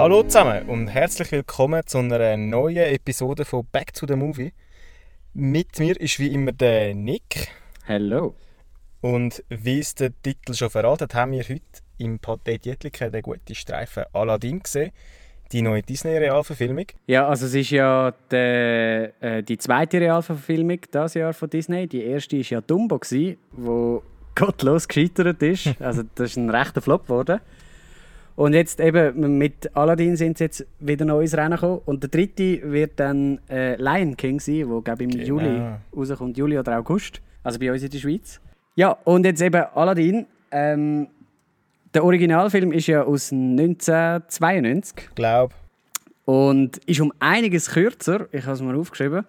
[0.00, 4.54] Hallo zusammen und herzlich willkommen zu einer neuen Episode von Back to the Movie.
[5.34, 7.48] Mit mir ist wie immer der Nick.
[7.86, 8.34] Hallo.
[9.02, 11.60] Und wie es der Titel schon verratet, haben wir heute
[11.98, 14.90] im Pathé Dietliken den guten Streifen Aladdin gesehen.
[15.52, 16.86] Die neue Disney-Realverfilmung.
[17.06, 21.86] Ja, also es ist ja die, äh, die zweite Realverfilmung dieses Jahr von Disney.
[21.86, 24.02] Die erste war ja Dumbo, gewesen, wo
[24.40, 25.80] gottlos gescheitert ist.
[25.80, 27.40] Also das ist ein rechter Flop geworden.
[28.36, 31.80] Und jetzt eben mit Aladdin sind sie jetzt wieder neu ins Rennen gekommen.
[31.84, 35.24] Und der dritte wird dann äh, Lion King sein, der glaube im Genau.
[35.24, 35.60] Juli
[35.94, 37.20] rauskommt, Juli oder August.
[37.42, 38.40] Also bei uns in der Schweiz.
[38.76, 40.26] Ja, und jetzt eben Aladdin.
[40.52, 41.08] Ähm,
[41.92, 45.52] der Originalfilm ist ja aus 1992 Glaub,
[46.24, 48.26] und ist um einiges kürzer.
[48.32, 49.24] Ich habe es mir aufgeschrieben.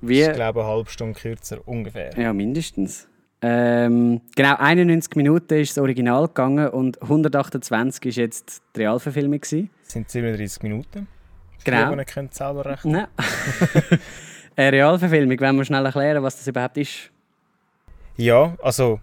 [0.00, 2.18] Wie, ich glaube eine halbe Stunde kürzer ungefähr.
[2.18, 3.06] ja, mindestens.
[3.42, 9.40] Ähm, genau, 91 Minuten ist das Original gegangen und 128 ist jetzt die Realverfilmung.
[9.40, 9.70] gewesen.
[9.82, 11.06] Das sind 37 Minuten.
[11.64, 11.94] Genau.
[11.94, 12.92] Nicht können selber rechnen.
[12.92, 13.06] Nein.
[14.56, 17.10] Eine Realverfilmung, wenn wir schnell erklären, was das überhaupt ist.
[18.16, 19.00] Ja, also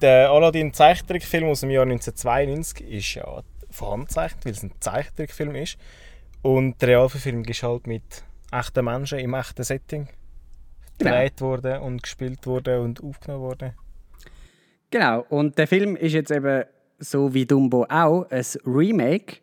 [0.00, 4.72] der Aladdin Zeichentrickfilm aus dem Jahr 1992 ist ja von Hand gezeichnet, weil es ein
[4.80, 5.78] Zeichentrickfilm ist.
[6.42, 10.08] Und die Realverfilmung ist halt mit echten Menschen im echten Setting
[10.98, 11.10] Genau.
[11.10, 13.72] gedreht worden und gespielt worden und aufgenommen worden.
[14.90, 16.64] Genau, und der Film ist jetzt eben
[16.98, 19.38] so wie Dumbo auch ein Remake.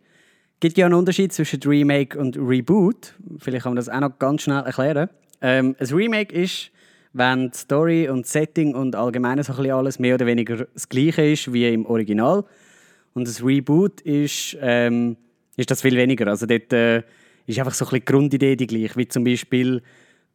[0.59, 3.14] gibt ja einen Unterschied zwischen Remake und Reboot.
[3.40, 5.09] Vielleicht kann man das auch noch ganz schnell erklären.
[5.42, 6.72] Ähm, ein Remake ist,
[7.12, 10.90] wenn die Story und Setting und allgemein so ein bisschen alles mehr oder weniger das
[10.90, 12.46] gleiche ist wie im Original.
[13.14, 15.18] Und das Reboot ist, ähm,
[15.56, 16.28] ist das viel weniger.
[16.28, 17.04] Also dort äh,
[17.46, 18.96] ist einfach so ein bisschen die Grundidee die gleiche.
[18.96, 19.84] Wie zum Beispiel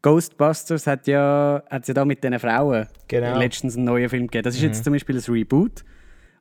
[0.03, 3.39] Ghostbusters hat ja, hat ja da mit diesen Frauen Genau.
[3.39, 4.45] letztens einen neuen Film gegeben.
[4.45, 5.85] Das ist jetzt zum Beispiel ein Reboot.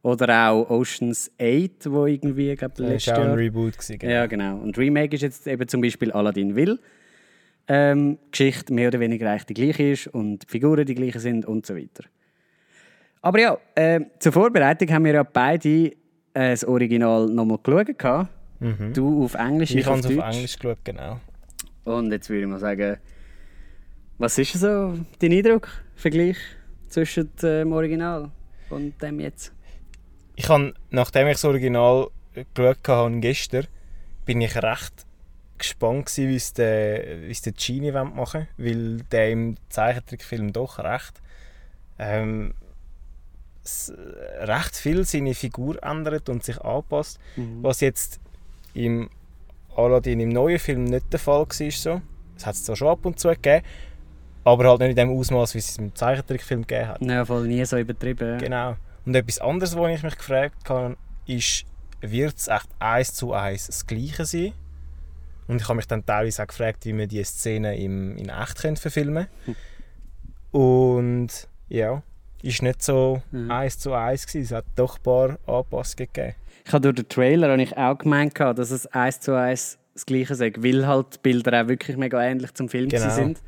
[0.04, 3.38] Oder auch Ocean's 8, wo irgendwie, ich glaube, Das letztes war auch ein Jahr...
[3.38, 3.74] Reboot.
[3.74, 4.14] Gewesen, genau.
[4.14, 4.58] Ja, genau.
[4.58, 6.80] Und Remake ist jetzt eben zum Beispiel Aladdin Will.
[7.68, 11.46] Ähm, Geschichte mehr oder weniger eigentlich die gleiche ist und die Figuren die gleichen sind
[11.46, 12.06] und so weiter.
[13.22, 15.92] Aber ja, äh, zur Vorbereitung haben wir ja beide äh,
[16.34, 17.98] das Original nochmal geschaut.
[17.98, 18.30] gehabt.
[18.94, 19.80] Du auf Englisch, Mhm.
[19.80, 20.36] Ich habe es auf Deutsch.
[20.36, 21.20] Englisch geschaut, genau.
[21.84, 22.98] Und jetzt würde ich mal sagen,
[24.18, 26.38] was ist so dein Eindruck, Vergleich
[26.88, 28.32] zwischen dem Original
[28.70, 29.54] und dem jetzt?
[30.36, 32.08] Ich habe, nachdem ich das Original
[32.54, 33.68] geschaut habe gestern,
[34.26, 35.06] bin ich recht
[35.58, 40.54] gespannt gewesen, wie es der, wie es der Genie machen will, weil der im Zeichentrickfilm
[40.54, 41.22] doch recht
[42.00, 42.54] ähm,
[44.40, 47.20] recht viel seine Figur ändert und sich anpasst,
[47.62, 48.20] was jetzt
[48.74, 49.10] im
[49.76, 51.72] Aladdin im neuen Film nicht der Fall war.
[51.72, 52.02] So.
[52.38, 53.66] Es hat es zwar schon ab und zu gegeben,
[54.48, 57.02] aber halt nicht in dem Ausmaß, wie es im Zeichentrickfilm gegeben hat.
[57.02, 58.38] Ja, voll nie so übertrieben.
[58.38, 58.76] Genau.
[59.06, 61.66] Und etwas anderes, was ich mich gefragt habe, ist,
[62.02, 64.54] wird es echt eins zu eins das Gleiche sein?
[65.48, 68.62] Und ich habe mich dann teilweise auch gefragt, wie man die Szene im, in echt
[68.62, 69.28] können verfilmen
[70.52, 71.30] Und
[71.70, 72.02] ja,
[72.42, 73.52] ist nicht so Mhm.
[73.52, 74.44] eins zu eins gewesen.
[74.46, 76.36] Es hat doch ein paar Anpassungen gegeben.
[76.66, 80.06] Ich habe durch den Trailer habe ich auch gemeint, dass es eins zu eins das
[80.06, 83.10] Gleiche sagt, weil halt die Bilder auch wirklich mega ähnlich zum Film Genau.
[83.10, 83.42] sind.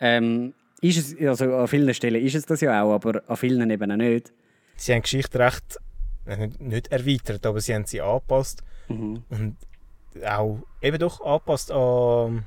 [0.00, 3.68] Ähm, ist es, also an vielen Stellen ist es das ja auch, aber an vielen
[3.70, 4.32] eben auch nicht.
[4.76, 5.78] Sie haben die Geschichte recht
[6.26, 8.62] äh, nicht- nicht erweitert, aber sie haben sie angepasst.
[8.88, 9.22] Mhm.
[9.30, 9.56] Und
[10.24, 12.44] auch eben doch angepasst an,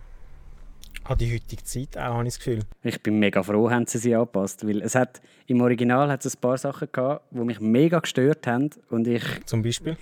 [1.03, 2.59] an die heutige Zeit, auch, habe ich das Gefühl.
[2.83, 6.35] Ich bin mega froh, haben sie sie angepasst, weil es hat, im Original hat es
[6.35, 9.97] ein paar Sachen gehabt, die mich mega gestört haben und ich Zum Beispiel.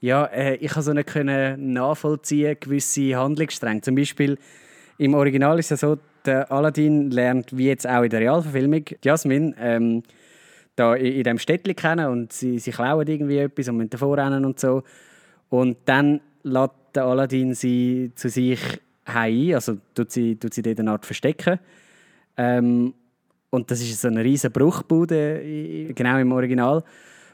[0.00, 3.82] Ja, äh, ich konnte so nicht können nachvollziehen, gewisse Handlungsstränge.
[3.82, 4.38] Zum Beispiel
[4.98, 8.84] im Original ist es ja so, der Aladdin lernt, wie jetzt auch in der Realverfilmung,
[9.02, 10.02] Jasmin, ähm,
[10.76, 14.18] da in, in diesem Städtchen kennen und sie, sie klauen irgendwie etwas und müssen davor
[14.18, 14.82] rennen und so.
[15.48, 18.60] Und dann lädt der Aladdin sie zu sich
[19.04, 21.58] ein, also tut sie, tut sie dort eine Art verstecken.
[22.36, 22.94] Ähm,
[23.50, 26.84] und das ist so eine riesige Bruchbude, genau im Original.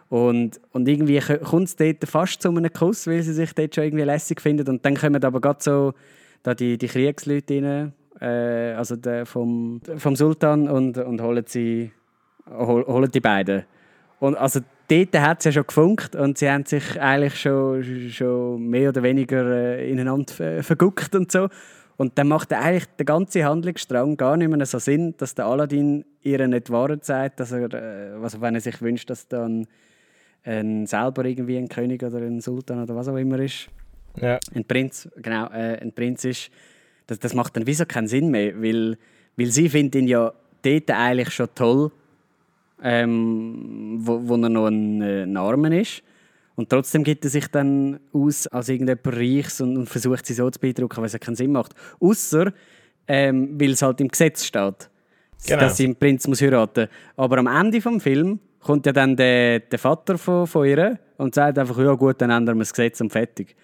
[0.08, 3.84] Und, und irgendwie kommt es dort fast zu einem Kuss, weil sie sich dort schon
[3.84, 4.66] irgendwie lässig finden.
[4.68, 5.94] Und dann kommen aber gerade so
[6.42, 11.92] da die, die Kriegsleute rein, äh, also der vom, vom Sultan, und, und holen, sie,
[12.50, 13.64] hol, holen die beiden.
[14.20, 18.66] Und also dort hat es ja schon gefunkt und sie haben sich eigentlich schon, schon
[18.68, 21.48] mehr oder weniger äh, ineinander ver- verguckt und so.
[21.98, 26.04] Und dann macht eigentlich der ganze Handlungsstrang gar nicht mehr so Sinn, dass der Aladdin
[26.22, 29.66] ihr nicht Wahrheit sagt, dass er, äh, also wenn er sich wünscht, dass dann
[30.44, 33.68] ein, selber irgendwie ein König oder ein Sultan oder was auch immer ist,
[34.20, 34.38] Ja.
[34.54, 36.50] ein Prinz, genau, äh, ein Prinz ist,
[37.06, 38.98] das, das macht dann wieso keinen Sinn mehr, weil,
[39.36, 40.32] weil sie findet ihn ja
[40.62, 41.90] dort eigentlich schon toll
[42.82, 46.02] ähm, wo, wo er noch ein, äh, ein Armen ist.
[46.54, 50.48] Und trotzdem gibt er sich dann aus als irgendjemand Reichs und, und versucht sie so
[50.50, 51.74] zu beeindrucken, weil es ja keinen Sinn macht.
[52.00, 52.52] Außer
[53.08, 54.90] ähm, weil es halt im Gesetz steht,
[55.46, 55.60] Genau.
[55.60, 56.88] dass sie einen Prinz muss heiraten.
[57.14, 61.34] Aber am Ende des Films kommt ja dann der, der Vater von, von ihr und
[61.34, 63.54] sagt einfach, ja gut, dann ändern wir das Gesetz und fertig.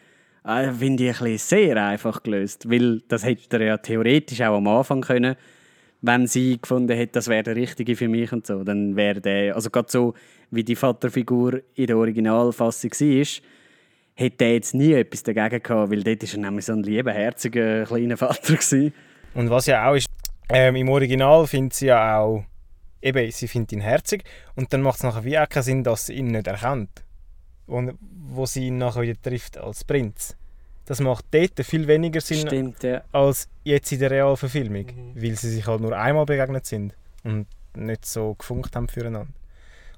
[0.45, 4.57] Ah, Das finde ich ein sehr einfach gelöst, weil das hätte er ja theoretisch auch
[4.57, 5.37] am Anfang können,
[6.01, 9.55] wenn sie gefunden hätte, das wäre der Richtige für mich und so, dann wäre der,
[9.55, 10.15] also gerade so,
[10.51, 13.27] wie die Vaterfigur in der Originalfassung war,
[14.15, 17.13] hätte er jetzt nie etwas dagegen gehabt, weil dort war er nämlich so ein lieber,
[17.13, 18.55] herziger kleiner Vater.
[18.55, 18.93] Gewesen.
[19.35, 20.07] Und was ja auch ist,
[20.49, 22.45] ähm, im Original findet sie ja auch,
[23.01, 24.25] eben, sie findet ihn herzig
[24.57, 26.91] und dann macht es nachher wie auch keinen Sinn, dass sie ihn nicht erkennt.
[27.67, 30.37] Und wo sie ihn nachher wieder trifft als Prinz.
[30.85, 33.03] Das macht dort viel weniger Sinn Stimmt, ja.
[33.13, 38.05] als jetzt in der Realverfilmung, weil sie sich halt nur einmal begegnet sind und nicht
[38.05, 39.33] so gefunkt haben füreinander.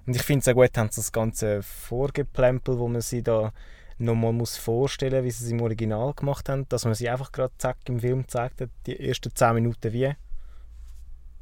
[0.06, 3.52] Und ich finde es auch gut, haben sie das ganze Vorgeplempel, wo man sie da
[3.96, 7.54] nochmal muss vorstellen, wie sie es im Original gemacht haben, dass man sie einfach gerade
[7.58, 10.12] zack im Film zeigt hat, die ersten 10 Minuten wie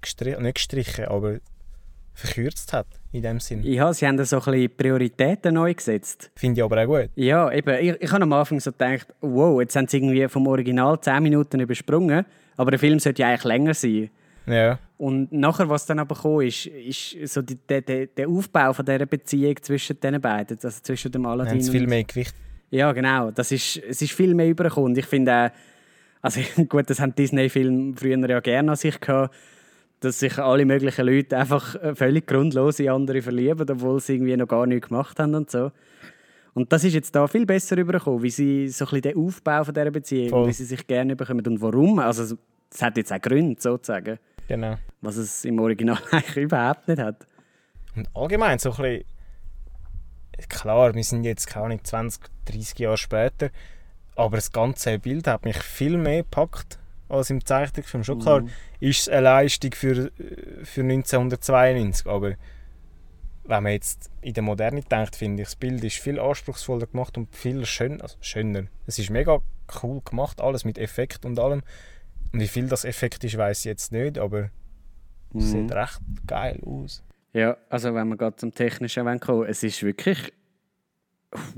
[0.01, 1.39] gestrichen, nicht gestrichen, aber
[2.15, 3.63] verkürzt hat in dem Sinn.
[3.63, 6.31] Ja, sie haben da so ein bisschen Prioritäten neu gesetzt.
[6.37, 7.11] Finde ich aber auch gut.
[7.15, 7.75] Ja, eben.
[7.81, 11.23] Ich, ich habe am Anfang so gedacht, wow, jetzt haben sie irgendwie vom Original 10
[11.23, 12.25] Minuten übersprungen,
[12.57, 14.11] aber der Film sollte ja eigentlich länger sein.
[14.47, 14.79] Ja.
[14.99, 18.85] Und nachher, was dann aber gekommen ist, ist so die, der, der, der Aufbau von
[18.85, 21.89] dieser Beziehung zwischen den beiden, also zwischen dem Aladdin sie viel und...
[21.89, 22.35] mehr Gewicht.
[22.71, 23.31] Ja, genau.
[23.31, 24.93] Das ist, es ist viel mehr übergekommen.
[24.93, 25.51] Und Ich finde auch,
[26.23, 29.35] also gut, das haben Disney-Filme früher ja gerne an sich gehabt,
[30.05, 34.37] dass sich alle möglichen Leute einfach äh, völlig grundlos in andere verlieben, obwohl sie irgendwie
[34.37, 35.71] noch gar nichts gemacht haben und so.
[36.55, 39.65] Und das ist jetzt da viel besser übergekommen, wie sie so ein bisschen den Aufbau
[39.65, 40.49] von dieser Beziehung, Voll.
[40.49, 41.99] wie sie sich gerne bekommen und warum.
[41.99, 42.37] Also
[42.71, 44.19] es hat jetzt auch Gründe, sozusagen,
[44.49, 44.77] Genau.
[45.01, 47.27] was es im Original eigentlich überhaupt nicht hat.
[47.97, 49.05] Und allgemein so ein bisschen,
[50.49, 53.51] klar, wir sind jetzt keine Ahnung, 20, 30 Jahre später,
[54.17, 56.79] aber das ganze Bild hat mich viel mehr gepackt
[57.13, 58.05] als im Zeichentrickfilm.
[58.05, 58.43] Schon klar,
[58.81, 60.11] ist es eine Leistung für,
[60.65, 62.35] für 1992, aber
[63.45, 67.17] wenn man jetzt in der Moderne denkt, finde ich, das Bild ist viel anspruchsvoller gemacht
[67.19, 68.65] und viel schön, also schöner.
[68.87, 69.41] Es ist mega
[69.83, 71.63] cool gemacht, alles mit Effekt und allem.
[72.33, 74.51] Und wie viel das Effekt ist, weiß ich jetzt nicht, aber
[75.35, 77.03] es sieht recht geil aus.
[77.33, 80.33] Ja, also wenn wir gerade zum Technischen kommen es ist wirklich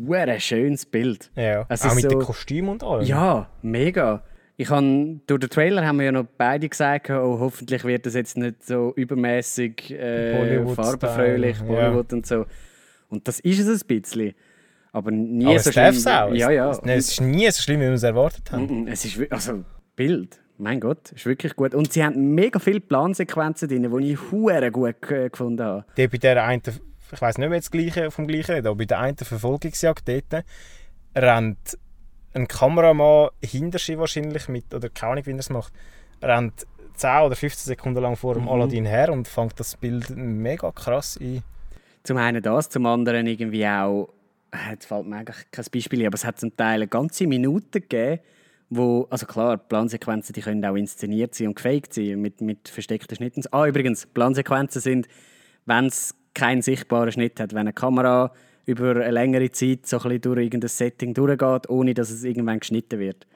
[0.08, 1.30] ein schönes Bild.
[1.34, 3.04] Ja, Es auch ist mit so- den Kostümen und allem.
[3.04, 4.22] Ja, mega.
[4.56, 8.14] Ich han, durch den Trailer haben wir ja noch beide gesagt, oh, hoffentlich wird das
[8.14, 11.64] jetzt nicht so übermäßig äh, farbenfröhlich, ja.
[11.64, 12.46] Bollywood und so.
[13.08, 14.34] Und das ist es ein bisschen.
[14.92, 16.32] Aber nie Aber so es darf es auch.
[16.32, 16.70] Ja, ja.
[16.70, 18.86] Es, es ist nie so schlimm, wie wir es erwartet haben.
[18.86, 19.64] Es ist also
[19.96, 21.74] Bild, mein Gott, ist wirklich gut.
[21.74, 25.84] Und sie haben mega viele Plansequenzen drin, die ich hure gut gefunden habe.
[25.96, 26.62] Der bei der einen,
[27.12, 30.44] ich weiß nicht, ob gleiche, vom gleichen reden, aber bei der einen Verfolgungsjagd dort
[31.16, 31.78] rennt
[32.34, 35.72] ein Kameramann hinter sie wahrscheinlich mit, oder keine Ahnung, wie er es macht,
[36.22, 36.66] rennt
[36.96, 38.40] 10 oder 15 Sekunden lang vor Mhm.
[38.40, 41.42] dem Aladdin her und fängt das Bild mega krass ein.
[42.02, 44.10] Zum einen das, zum anderen irgendwie auch,
[44.52, 47.26] äh, jetzt fällt mir eigentlich kein Beispiel ein, aber es hat zum Teil eine ganze
[47.26, 48.20] Minute gegeben,
[48.70, 53.16] wo, also klar, Plansequenzen, die können auch inszeniert sein und gefaked sein, mit, mit versteckten
[53.16, 53.42] Schnitten.
[53.52, 55.08] Ah, übrigens, Plansequenzen sind,
[55.66, 58.32] wenn es keinen sichtbaren Schnitt hat, wenn eine Kamera
[58.66, 62.60] über eine längere Zeit so ein bisschen durch irgendein Setting durchgeht, ohne dass es irgendwann
[62.60, 63.26] geschnitten wird.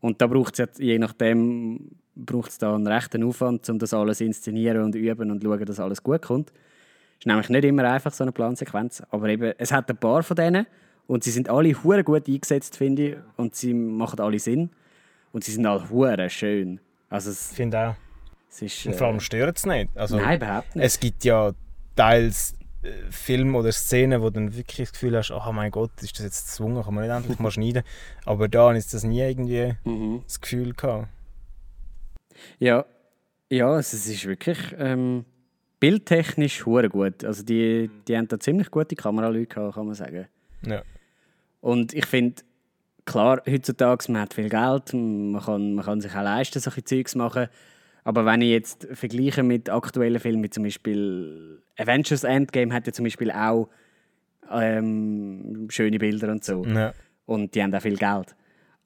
[0.00, 3.94] Und da braucht es ja, je nachdem, braucht es da einen rechten Aufwand, um das
[3.94, 6.52] alles inszenieren und üben und schauen, dass alles gut kommt.
[7.18, 10.36] ist nämlich nicht immer einfach so eine Plansequenz, aber eben, es hat ein paar von
[10.36, 10.66] denen
[11.06, 14.70] und sie sind alle hure gut eingesetzt, finde ich, und sie machen alle Sinn
[15.32, 16.80] und sie sind alle hure schön.
[17.08, 17.94] Also es, Ich finde auch.
[18.50, 18.86] es ist...
[18.86, 19.96] Und vor allem stört es nicht.
[19.96, 20.84] Also, nein, überhaupt nicht.
[20.84, 21.52] Es gibt ja
[21.96, 22.54] teils
[23.10, 26.24] Filme oder Szenen, wo du dann wirklich das Gefühl hast, oh mein Gott, ist das
[26.24, 27.82] jetzt gezwungen, kann man nicht endlich mal schneiden.
[28.24, 30.22] Aber da ist das nie irgendwie Mhm.
[30.24, 31.08] das Gefühl gehabt.
[32.58, 32.84] Ja,
[33.50, 35.24] ja es es ist wirklich ähm,
[35.80, 37.24] bildtechnisch hure gut.
[37.24, 40.26] Also die, die haben da ziemlich gute Kameraleute gehabt, kann man sagen.
[40.66, 40.82] Ja.
[41.60, 42.42] Und ich finde,
[43.06, 47.14] klar, heutzutage man hat viel Geld, man kann, man kann sich auch leisten, solche Zeugs
[47.14, 47.48] machen.
[48.04, 52.92] Aber wenn ich jetzt vergleiche mit aktuellen Filmen, wie zum Beispiel Avengers Endgame hat ja
[52.92, 53.68] zum Beispiel auch
[54.50, 56.64] ähm, schöne Bilder und so.
[56.66, 56.92] Ja.
[57.26, 58.36] Und die haben auch viel Geld.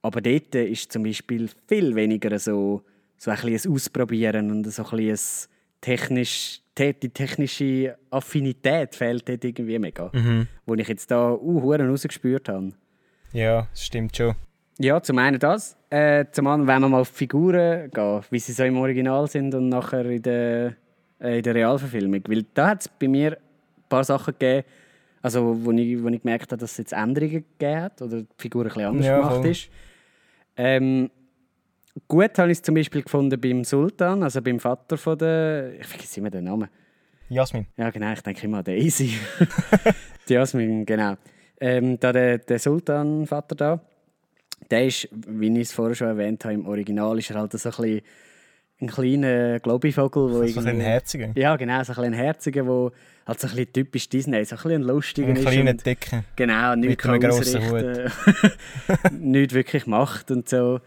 [0.03, 2.83] Aber dort ist zum Beispiel viel weniger so,
[3.17, 9.45] so ein bisschen Ausprobieren und so ein bisschen technisch, te die technische Affinität fehlt dort
[9.45, 10.11] irgendwie mega.
[10.65, 12.73] Wo ich jetzt da uh, Huren rausgespürt habe.
[13.33, 14.35] ja, das stimmt schon.
[14.79, 15.77] Ja, zum einen das.
[15.91, 19.27] Äh, zum anderen, wenn wir mal auf die Figuren gehen, wie sie so im Original
[19.27, 20.75] sind und nachher in der,
[21.21, 22.23] äh, in der Realverfilmung.
[22.29, 24.65] Weil da hat es bei mir ein paar Sachen gegeben,
[25.21, 28.27] also wo ich, wo ich gemerkt habe, dass es jetzt Änderungen gegeben hat oder die
[28.39, 29.47] Figur ein bisschen anders Ja, gemacht voll.
[29.47, 29.69] ist.
[30.57, 31.11] Ähm,
[32.07, 35.73] gut habe ich es zum Beispiel gefunden beim Sultan, also beim Vater von der...
[35.81, 36.69] Ich vergesse immer den Namen.
[37.29, 37.67] Jasmin.
[37.77, 39.15] Ja, genau, ich denke immer an den Easy.
[40.29, 41.15] die Jasmin, genau.
[41.61, 43.81] Ähm, da der, der Sultan-Vater da,
[44.71, 47.69] der ist, wie ich es vorher schon erwähnt habe, im Original ist er halt so
[47.69, 48.03] ein, bisschen
[48.81, 51.31] ein kleiner Globivogel, wo So ein herziger.
[51.35, 52.93] Ja, genau, so ein herziger, der
[53.27, 55.47] halt so ein bisschen typisch Disney, so ein bisschen lustiger Ein ist.
[55.47, 56.25] kleiner Dicker.
[56.37, 58.11] Genau, nichts einem kann ausrichten,
[59.33, 60.81] nichts wirklich macht und so.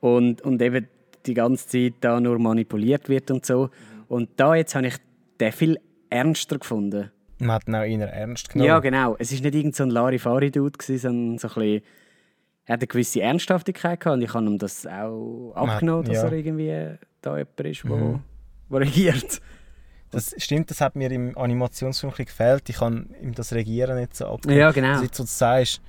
[0.00, 0.86] Und, und eben
[1.26, 3.70] die ganze Zeit da nur manipuliert wird und so.
[4.08, 4.96] Und da jetzt habe ich
[5.40, 5.78] den viel
[6.10, 7.10] ernster gefunden.
[7.38, 8.68] Man hat ihn auch eher ernst genommen.
[8.68, 9.16] Ja, genau.
[9.18, 11.82] Es war nicht irgend so ein Larifari-Dude, sondern so ein bisschen...
[12.66, 16.24] Er hat eine gewisse Ernsthaftigkeit gehabt und ich habe ihm das auch abgenommen, dass ja.
[16.24, 18.20] er irgendwie da jemand ist, der
[18.70, 19.40] der regiert.
[20.10, 22.68] Das stimmt, das hat mir im Animationsfilm gefehlt.
[22.68, 24.56] Ich kann ihm das Regieren nicht so abgeben.
[24.56, 24.90] Ja, genau.
[24.90, 25.80] Also, wie du sagst,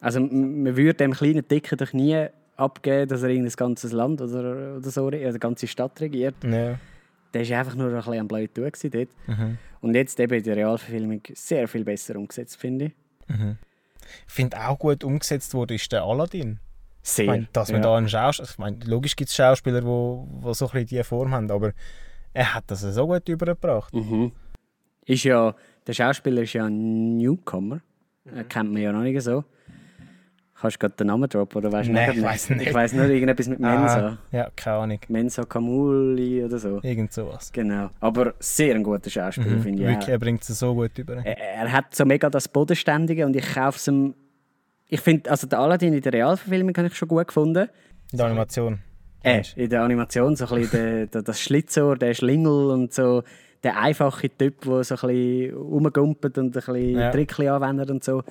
[0.00, 2.26] Also man würde dem kleinen Dicken doch nie
[2.56, 6.34] abgeben, dass er irgendein ganzes Land oder, oder so, oder eine ganze Stadt regiert.
[6.44, 6.78] ja.
[7.34, 9.08] Der war einfach nur ein bisschen am blöd dort.
[9.26, 9.58] Mhm.
[9.82, 12.92] Und jetzt eben in der Realverfilmung sehr viel besser umgesetzt, finde ich.
[14.26, 16.60] Ich finde auch gut umgesetzt wurde, ist der Aladdin.
[17.02, 17.24] Sehr.
[17.24, 17.88] Ich meine, dass man ja.
[17.88, 20.86] da einen Schauspieler, ich meine, logisch gibt es Schauspieler, die wo, wo so ein bisschen
[20.86, 21.72] diese Form haben, aber
[22.34, 23.94] er hat das so gut übergebracht.
[23.94, 24.32] Mhm.
[25.06, 25.54] Ist ja,
[25.86, 27.80] der Schauspieler ist ja ein Newcomer.
[28.24, 28.38] Mhm.
[28.38, 29.44] Äh, kennt man ja noch nicht so.
[30.60, 32.66] Kannst du gerade den Namen droppen oder weißt du Nein, ich weiss nicht.
[32.66, 34.08] Ich weiß nur irgendetwas mit Mensa.
[34.08, 34.98] Ah, ja, keine Ahnung.
[35.08, 36.80] Mensa Kamuli oder so.
[36.82, 37.52] Irgend sowas.
[37.52, 37.90] Genau.
[38.00, 39.62] Aber sehr ein guter Schauspieler, Mhm.
[39.62, 39.88] finde ich.
[39.88, 41.14] Wirklich, er bringt es so gut über.
[41.24, 44.14] er, er hat so mega das Bodenständige und ich kaufe es ihm.
[44.88, 47.68] Ich finde, also der Aladdin in der Realverfilmung habe ich schon gut gefunden.
[48.10, 48.80] In der Animation.
[49.22, 53.22] Äh, in der Animation so ein bisschen der, der, das Schlitzohr, der Schlingel und so
[53.62, 57.10] der einfache Typ, der so ein bisschen rumgumpelt und ein bisschen Ja.
[57.12, 58.22] Trickchen anwendet und so.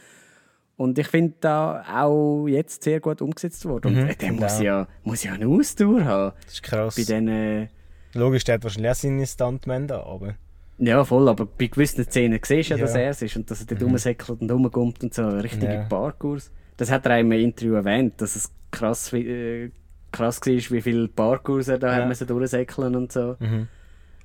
[0.78, 3.94] Und ich finde da auch jetzt sehr gut umgesetzt worden.
[3.94, 6.34] Mhm, Und äh, der finde muss ja, muss ja eine Ausdauer haben.
[6.46, 6.96] Das ist krass.
[6.96, 7.68] Bei den, äh,
[8.14, 10.36] Logisch, der hat wahrscheinlich auch seine Stuntmen da, aber
[10.80, 13.62] ja, voll, aber bei gewissen Szenen siehst du ja, dass er es ist und dass
[13.62, 15.28] er dort rumsäckelt und rumgumpt und so.
[15.28, 15.84] Richtige Ja.
[15.86, 16.52] Parkours.
[16.78, 19.72] Das hat er auch im Interview erwähnt, dass es krass, äh,
[20.12, 22.14] krass war, wie viel Parkours er da Ja.
[22.14, 23.36] durchsäckeln und so.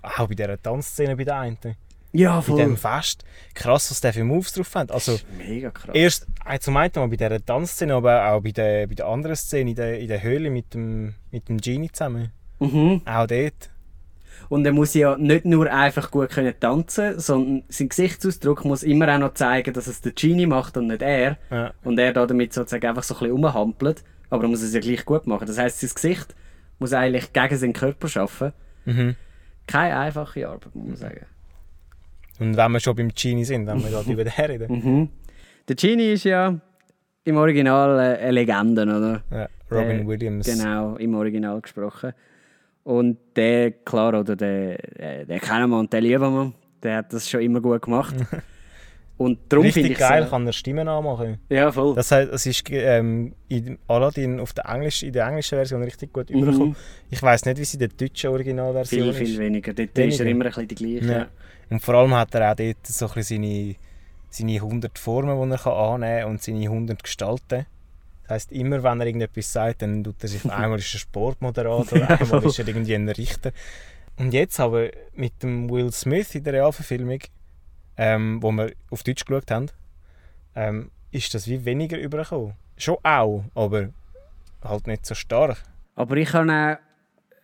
[0.03, 1.57] auch bei dieser Tanzszene bei der einen.
[2.13, 2.59] Bei Ja, voll.
[2.59, 3.25] dem Fest.
[3.55, 4.93] Krass, was der für Moves drauf hat.
[4.93, 5.95] Also, Mega krass.
[5.95, 9.37] erst äh, zum einen mal bei dieser Tanzszene, aber auch bei der, bei der anderen
[9.37, 12.31] Szene in der, in der Höhle mit dem, mit dem Genie zusammen.
[12.61, 13.03] Mhm.
[13.05, 13.71] Auch dort.
[14.49, 19.09] Und er muss ja nicht nur einfach gut können tanzen, sondern sein Gesichtsausdruck muss immer
[19.15, 21.39] auch noch zeigen, dass es der Genie macht und nicht er.
[21.51, 21.73] Ja.
[21.85, 24.03] Und er da damit sozusagen einfach so ein bisschen rumhampelt.
[24.31, 25.47] Aber er muss es ja gleich gut machen.
[25.47, 26.35] Das heißt, sein Gesicht
[26.79, 28.53] muss eigentlich gegen seinen Körper arbeiten.
[28.85, 29.17] Mhm.
[29.67, 31.27] Keine einfache Arbeit, muss man sagen.
[32.41, 34.73] Und wenn wir schon beim Genie sind, wenn wir gerade über den reden.
[34.73, 35.09] Mhm.
[35.69, 36.59] Der Genie ist ja
[37.25, 39.23] im Original eine Legende, oder?
[39.31, 40.47] Ja, Robin Der- Williams.
[40.47, 42.13] Genau, im Original gesprochen.
[42.85, 46.53] Und der, klar, oder der, äh, der kennen wir und den lieben wir.
[46.83, 48.15] Der hat das schon immer gut gemacht.
[49.19, 51.39] Und darum finde Richtig ich geil, so, kann er Stimmen anmachen.
[51.49, 51.95] Ja, voll.
[51.95, 56.13] Das heißt, es ist ähm, in Aladdin auf der Englisch, in der englischen Version richtig
[56.13, 56.39] gut Mhm.
[56.43, 56.77] übergekommen.
[57.09, 59.31] Ich weiß nicht, wie sie in der deutschen Originalversion viel, ist.
[59.31, 59.73] viel weniger.
[59.75, 60.25] Dort ist Weniger?
[60.25, 61.13] er immer ein bisschen die gleiche.
[61.13, 61.27] Ja.
[61.71, 63.77] Und vor allem hat er auch dort so ein seine,
[64.31, 67.67] seine 100 Formen, die er kann annehmen kann und seine 100 Gestalten.
[68.23, 71.99] Das heisst, immer wenn er irgendetwas sagt, dann tut er sich einmal ist er Sportmoderator,
[72.03, 72.47] einmal voll.
[72.47, 73.53] ist er irgendwie ein Richter.
[74.17, 77.21] Und jetzt aber mit dem Will Smith in der Realverfilmung,
[77.97, 79.71] ähm, wo wir auf Deutsch geschaut haben,
[80.55, 82.55] ähm, ist das wie weniger übergekommen.
[82.77, 83.89] Schon auch, aber
[84.63, 85.63] halt nicht so stark.
[85.95, 86.77] Aber ich kann auch,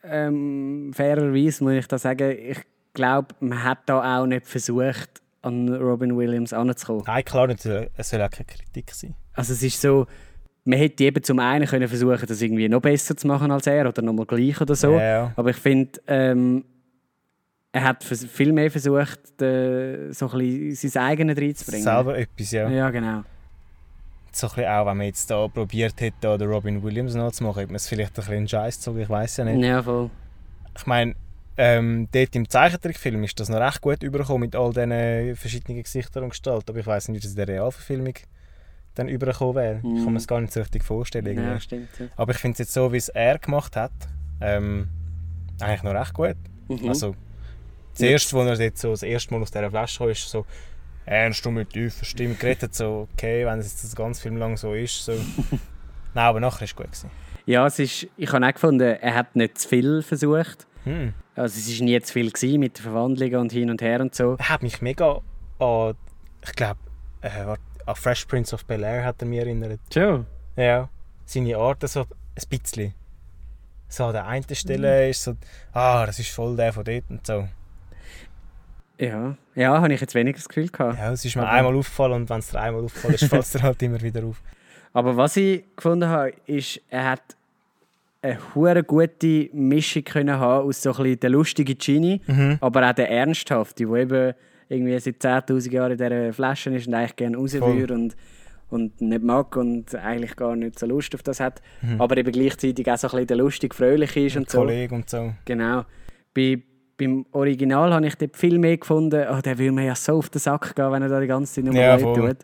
[0.04, 2.58] ähm, fairerweise muss ich da sagen, ich
[2.98, 7.04] glaube, man hat da auch nicht versucht, an Robin Williams anzukommen.
[7.06, 9.14] Nein, klar, nicht, es soll auch keine Kritik sein.
[9.34, 10.06] Also es ist so,
[10.64, 13.88] man hätte eben zum einen können versuchen, das irgendwie noch besser zu machen als er
[13.88, 14.92] oder nochmal gleich oder so.
[14.92, 15.32] Ja.
[15.36, 16.64] Aber ich finde, ähm,
[17.70, 21.84] er hat viel mehr versucht, äh, so ein bisschen sein eigenes reinzubringen.
[21.84, 22.68] Selber etwas, ja.
[22.68, 23.22] Ja, genau.
[24.32, 27.60] so ein bisschen auch, wenn man jetzt da probiert hätte, da den Robin Williams nachzumachen,
[27.60, 29.64] hätte man es vielleicht ein bisschen einen Scheiß gezogen, ich weiß ja nicht.
[29.64, 30.10] Ja, voll.
[30.76, 31.14] Ich meine,
[31.58, 36.22] ähm, dort im Zeichentrickfilm ist das noch recht gut übergekommen mit all diesen verschiedenen Gesichtern
[36.22, 38.14] und Gestalten, aber ich weiß nicht, wie das in der Realverfilmung
[38.94, 39.76] dann übergekommen wäre.
[39.76, 41.36] Ich kann mir es gar nicht so richtig vorstellen.
[41.36, 41.42] Mhm.
[41.42, 41.88] Ja, stimmt.
[41.98, 42.06] Ja.
[42.16, 43.90] Aber ich finde es jetzt so, wie es er gemacht hat,
[44.40, 44.88] ähm,
[45.60, 46.36] eigentlich noch recht gut.
[46.68, 46.88] Mhm.
[46.88, 47.16] Also,
[47.92, 50.46] das erste, wo er jetzt so das erste Mal aus dieser Flasche kam, ist so
[51.06, 54.56] ernst und mit tiefer Stimme geredet, so okay, wenn es jetzt das ganze Film lang
[54.56, 55.12] so ist, so.
[56.14, 56.86] Nein, aber nachher war es gut.
[56.86, 57.10] Gewesen.
[57.46, 60.67] Ja, es ist, ich habe auch gefunden, er hat nicht zu viel versucht.
[60.84, 61.12] Hm.
[61.34, 64.14] Also es war nie zu viel gewesen mit den Verwandlungen und hin und her und
[64.14, 64.36] so.
[64.38, 65.20] Er hat mich mega
[65.58, 65.94] an,
[66.44, 66.80] ich glaube,
[67.22, 67.56] äh,
[67.86, 69.80] an Fresh Prince of Bel-Air hat er mich erinnert.
[69.92, 70.26] Schon?
[70.56, 70.88] Ja.
[71.24, 72.08] Seine Art so ein
[72.48, 72.94] bisschen.
[73.88, 75.34] So an der einen Stelle ist so,
[75.72, 77.48] ah, das ist voll der von dort und so.
[78.98, 80.98] Ja, ja habe ich jetzt weniger das Gefühl gehabt.
[80.98, 83.42] Ja, es ist mir Aber- einmal aufgefallen und wenn es dir einmal aufgefallen ist, fällt
[83.42, 84.42] es dir halt immer wieder auf.
[84.92, 87.36] Aber was ich gefunden habe, ist, er hat
[88.20, 92.20] eine hure gute Mischung können haben aus so ein der lustige Genie,
[92.60, 94.34] aber auch der ernsthafte, der eben
[94.68, 98.16] irgendwie seit 10'000 Jahren in dieser Flasche ist und eigentlich gerne raus würde und,
[98.70, 101.62] und nicht mag und eigentlich gar nicht so Lust auf das hat,
[101.98, 104.58] aber eben gleichzeitig auch so ein bisschen der lustig fröhliche ist und so.
[104.58, 105.32] Kollege und so.
[105.44, 105.84] Genau.
[106.34, 106.60] Bei,
[106.98, 110.28] beim Original habe ich dort viel mehr gefunden, oh, der will mir ja so auf
[110.28, 112.38] den Sack gehen, wenn er da die ganze Zeit nur Ja, tut.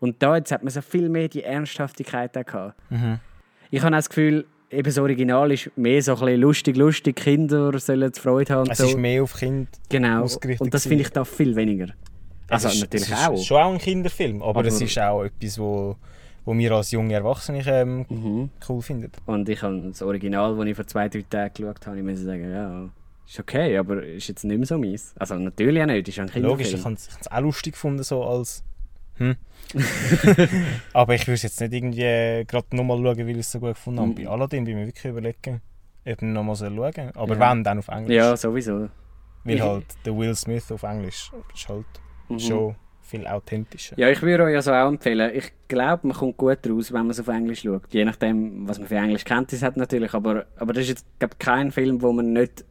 [0.00, 2.90] Und da jetzt hat man so viel mehr die Ernsthaftigkeit auch gehabt.
[2.90, 3.18] Mhm.
[3.70, 7.16] Ich habe auch das Gefühl, eben das Original ist mehr so ein bisschen lustig, lustig,
[7.16, 8.86] Kinder sollen Freude haben Es so.
[8.86, 9.68] ist mehr auf Kind.
[9.88, 10.22] genau.
[10.22, 11.86] ausgerichtet Und das finde ich da viel weniger.
[12.50, 13.36] Also Es ist, natürlich es ist auch.
[13.44, 15.96] schon auch ein Kinderfilm, aber, Aber- es ist auch etwas, wo,
[16.44, 18.50] wo wir als junge Erwachsene ähm, Mhm.
[18.68, 19.12] cool finden.
[19.26, 22.20] Und ich habe das Original, das ich vor zwei, drei Tagen geschaut habe, ich muss
[22.20, 22.88] sagen, ja,
[23.26, 25.12] ist okay, aber ist jetzt nicht mehr so meins.
[25.18, 26.44] Also natürlich auch nicht, ist ein Kinderfilm.
[26.46, 28.62] Logisch, ich habe es auch lustig gefunden, so als.
[29.18, 29.36] Hm.
[30.92, 33.60] aber ich würde es jetzt nicht irgendwie äh, gerade nochmal schauen, weil ich es so
[33.60, 34.10] gut gefunden habe.
[34.10, 34.14] Mhm.
[34.14, 35.60] Bei Aladdin bin ich mir wirklich überlegen,
[36.06, 37.10] ob ich nochmal schauen soll.
[37.14, 37.50] Aber Ja.
[37.50, 38.16] wenn, dann auf Englisch.
[38.16, 38.88] Ja, sowieso.
[39.44, 41.86] Weil ich- halt der Will Smith auf Englisch ist halt
[42.28, 42.38] Mhm.
[42.38, 43.98] schon viel authentischer.
[43.98, 45.30] Ja, ich würde euch also auch empfehlen.
[45.34, 47.82] Ich glaube, man kommt gut raus, wenn man es auf Englisch schaut.
[47.92, 50.12] Je nachdem, was man für Englisch kennt, hat natürlich.
[50.14, 52.64] Aber, aber das ist jetzt glaub, kein Film, wo man nicht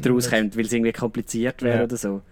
[0.00, 1.84] daraus kommt, weil es irgendwie kompliziert wäre Ja.
[1.84, 2.22] oder so.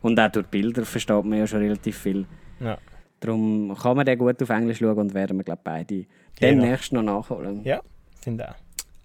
[0.00, 2.24] Und auch durch Bilder versteht man ja schon relativ viel.
[2.60, 2.78] Ja.
[3.20, 6.06] Darum kann man den gut auf Englisch schauen und werden wir, glaube beide Genau.
[6.62, 7.62] demnächst noch nachholen.
[7.64, 7.80] Ja,
[8.22, 8.54] finde ich auch.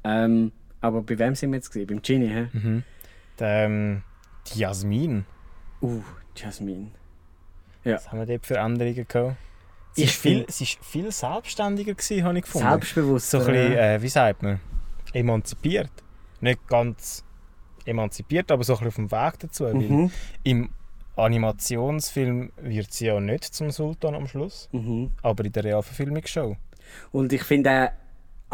[0.06, 1.70] Ähm, aber bei wem sind wir jetzt?
[1.72, 1.88] Gewesen?
[1.88, 2.48] Beim Genie, hä?
[2.54, 2.84] Mhm.
[3.40, 4.04] Der, ähm,
[4.54, 5.26] die Jasmin,
[5.82, 6.02] Uh,
[6.36, 6.92] Jasmin.
[7.84, 9.36] was haben wir dort für Änderungen gehabt?
[9.94, 12.68] Sie ist viel, sie ist viel selbstständiger gewesen, habe ich gefunden.
[12.70, 13.30] Selbstbewusst.
[13.30, 14.60] so ein bisschen, äh, wie sagt man,
[15.14, 15.92] emanzipiert.
[16.42, 17.24] Nicht ganz
[17.86, 19.64] emanzipiert, aber so ein bisschen auf dem Weg dazu.
[19.66, 20.12] Weil mhm.
[20.44, 20.70] Im
[21.18, 25.12] Animationsfilm wird sie ja nicht zum Sultan am Schluss, Mhm.
[25.22, 26.58] aber in der Realverfilmung schon.
[27.12, 27.90] Und ich finde auch,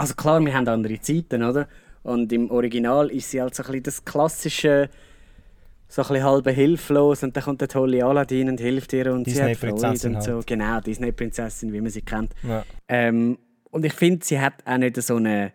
[0.01, 1.67] also klar, wir haben andere Zeiten, oder?
[2.03, 4.89] Und im Original ist sie halt so ein bisschen das klassische,
[5.87, 9.27] so ein bisschen halb hilflos und dann kommt der tolle Aladdin und hilft ihr und
[9.29, 10.35] sie hat Freude und so.
[10.35, 10.47] halt.
[10.47, 12.33] Genau, Disney-Prinzessin, wie man sie kennt.
[12.47, 12.63] Ja.
[12.87, 13.37] Ähm,
[13.69, 15.51] und ich finde, sie hat auch nicht so eine,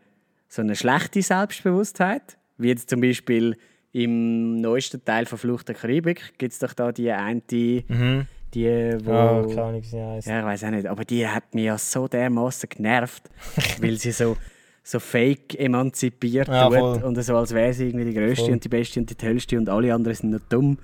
[0.49, 3.57] so eine schlechte Selbstbewusstheit, wie jetzt zum Beispiel
[4.03, 8.27] im neuesten Teil von Flucht der Karibik gibt es doch da die eine, Mhm.
[8.53, 8.67] die,
[9.03, 9.47] wo...
[9.49, 10.29] Wie sie heisst.
[10.29, 10.87] Ja, ich weiß auch nicht.
[10.87, 13.23] Aber die hat mich ja so dermaßen genervt,
[13.81, 14.37] weil sie so,
[14.83, 18.53] so fake emanzipiert Ja, tut und so als wäre sie irgendwie die Größte Voll.
[18.53, 20.77] und die Beste und die Tollste und alle anderen sind nur dumm.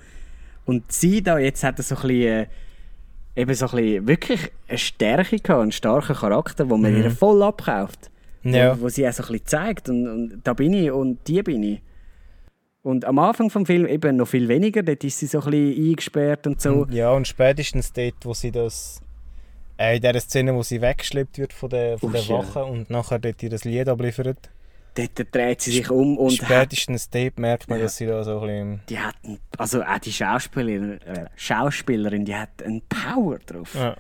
[0.64, 2.46] Und sie da jetzt hat so ein bisschen, äh,
[3.37, 7.42] eben so ein bisschen wirklich eine Stärke gehabt, einen starken Charakter, wo man ihr voll
[7.42, 8.11] abkauft.
[8.42, 8.55] Mhm.
[8.55, 8.79] Ja.
[8.79, 11.42] Wo, wo sie auch so ein bisschen zeigt und, und da bin ich und die
[11.42, 11.83] bin ich.
[12.83, 15.90] Und am Anfang vom Film eben noch viel weniger, dort ist sie so ein bisschen
[15.90, 16.87] eingesperrt und so.
[16.90, 19.01] Ja, und spätestens dort, wo sie das.
[19.79, 22.38] Äh, in der Szene, wo sie weggeschleppt wird von der, von der Ui, ja.
[22.38, 24.51] Wache und nachher dort ihr das Lied abliefert.
[24.95, 27.85] Dort dreht sie sich um und hat Spätestens dort merkt man, Ja.
[27.85, 28.81] dass sie da so ein bisschen.
[28.90, 33.75] Die hat, einen- also auch die Schauspielerin, äh, Schauspielerin, die hat einen Power drauf.
[33.75, 33.97] Ja.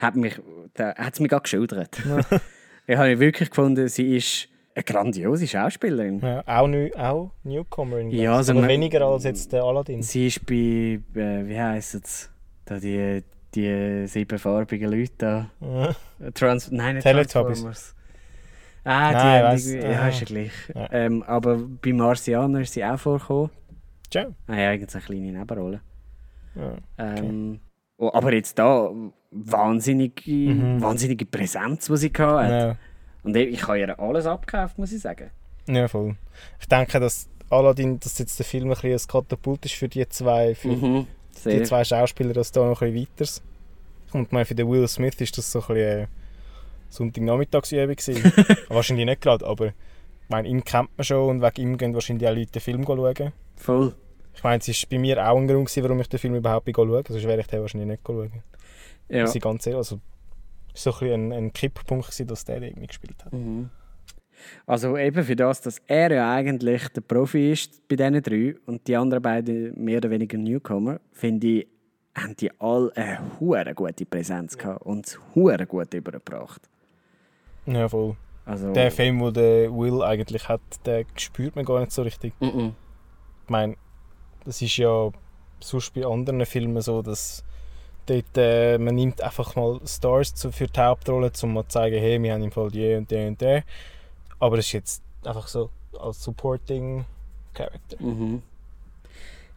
[0.00, 0.38] Hat mich,
[0.74, 1.98] da hat es mich gerade geschildert.
[2.86, 6.20] ich habe wirklich gefunden, sie ist eine grandiose Schauspielerin.
[6.20, 8.10] Ja, auch, neu, auch Newcomerin.
[8.10, 10.02] Ja, also aber man- weniger als jetzt der Aladdin.
[10.02, 11.00] Sie ist bei, äh,
[11.46, 12.30] wie heisst es,
[12.64, 13.22] da die,
[13.54, 15.50] die siebenfarbigen Leute da.
[15.60, 16.30] Ja.
[16.32, 17.94] Trans nein, nicht Teletubbies.
[18.84, 19.90] Ah, die Nein, haben weiss- die, ah.
[19.90, 20.52] ja, ist ja gleich.
[20.74, 20.88] Ja.
[20.92, 23.50] Ähm, aber bei Marcianer ist sie auch vorgekommen.
[24.08, 24.28] Tja.
[24.46, 25.80] Ah ja, eigentlich eine kleine Nebenrolle.
[26.54, 26.76] Ja.
[26.96, 27.60] Ähm,
[27.98, 28.90] oh, aber jetzt da
[29.30, 32.52] wahnsinnige, wahnsinnige Präsenz, die sie hatte.
[32.54, 32.76] Ja.
[33.24, 35.30] Und ich, habe ihr alles abgekauft, muss ich sagen.
[35.66, 36.16] ja, voll.
[36.60, 40.08] Ich denke, dass Aladdin, dass jetzt der Film ein bisschen ein Katapult ist für die
[40.08, 41.06] zwei, für Mhm.
[41.44, 43.42] die zwei Schauspieler, dass da noch ein bisschen
[44.10, 46.06] weiter Und ich meine, für den Will Smith ist das so ein bisschen äh,
[46.90, 48.32] Sonntagnachmittagsübung gewesen.
[48.68, 49.74] wahrscheinlich nicht gerade, aber ich
[50.28, 53.32] meine, ihn kennt man schon und wegen ihm gehen wahrscheinlich auch Leute den Film schauen.
[53.56, 53.94] Voll.
[54.34, 56.68] Ich meine, es war bei mir auch ein Grund, gewesen, warum ich den Film überhaupt
[56.74, 57.02] schaue.
[57.08, 58.32] Sonst wäre ich den wahrscheinlich nicht schauen.
[59.08, 59.24] Ja.
[59.24, 60.00] Ganz ehrlich, also
[60.80, 63.32] so ein, ein, ein Kipppunkt, gewesen, dass der den mitgespielt hat.
[63.32, 63.70] Mhm.
[64.66, 68.86] Also eben für das, dass er ja eigentlich der Profi ist bei diesen drei und
[68.86, 71.66] die anderen beiden mehr oder weniger Newcomer, finde ich,
[72.16, 76.68] haben die alle eine hure gute Präsenz gehabt und es hure gut übergebracht.
[77.66, 78.16] Ja, voll.
[78.44, 82.32] Also, Der Film, den der Will eigentlich hat, den spürt man gar nicht so richtig.
[82.40, 82.72] Mm -mm.
[83.44, 83.76] Ich meine,
[84.44, 85.10] das ist ja
[85.60, 87.44] sonst bei anderen Filmen so, dass
[88.08, 91.98] dort, äh, man nimmt einfach mal Stars zu, für die Hauptrolle, um mal zu zeigen,
[91.98, 93.62] hey, wir haben im Fall die und die und die.
[94.38, 97.04] Aber das ist jetzt einfach so als Supporting
[97.54, 97.96] Character.
[98.00, 98.42] Mhm.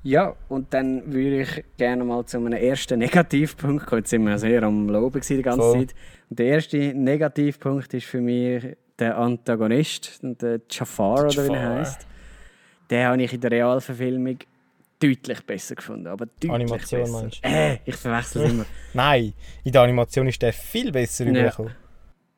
[0.03, 4.01] Ja, und dann würde ich gerne mal zu einem ersten Negativpunkt kommen.
[4.01, 5.79] Jetzt sind wir sehr am Loben die ganze Voll.
[5.79, 5.95] Zeit.
[6.29, 12.07] Und der erste Negativpunkt ist für mich der Antagonist, der Jafar, oder wie er heißt.
[12.89, 14.37] Den habe ich in der Realverfilmung
[15.01, 16.07] deutlich besser gefunden.
[16.07, 17.21] Aber deutlich Animation besser.
[17.21, 17.49] meinst du?
[17.49, 18.65] Äh, ich verwechsel es immer.
[18.93, 19.33] Nein,
[19.63, 21.31] in der Animation ist der viel besser Ja.
[21.31, 21.71] rübergekommen.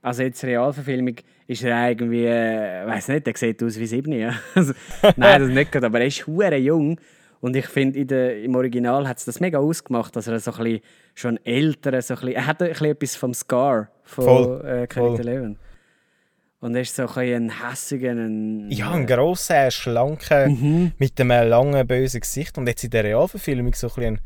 [0.02, 1.16] Also jetzt Realverfilmung
[1.48, 4.34] ist er irgendwie, äh, weiß nicht, der sieht aus wie sieben, ja.
[4.56, 4.74] Also,
[5.16, 7.00] nein, das nicht gerade, aber er ist hure jung
[7.40, 10.82] und ich finde im Original hat es das mega ausgemacht, dass er so ein bisschen
[11.16, 14.88] schon älter, so ein bisschen, er hat ein bisschen etwas vom Scar von Voll, äh,
[14.88, 15.56] König voll.
[16.64, 20.94] Und er ist so ein, ein hässiger, ein, Ja, ein grosser, schlanker, Mhm.
[20.98, 22.58] mit einem langen, bösen Gesicht.
[22.58, 24.20] Und jetzt in der Realverfilmung so ein, ein,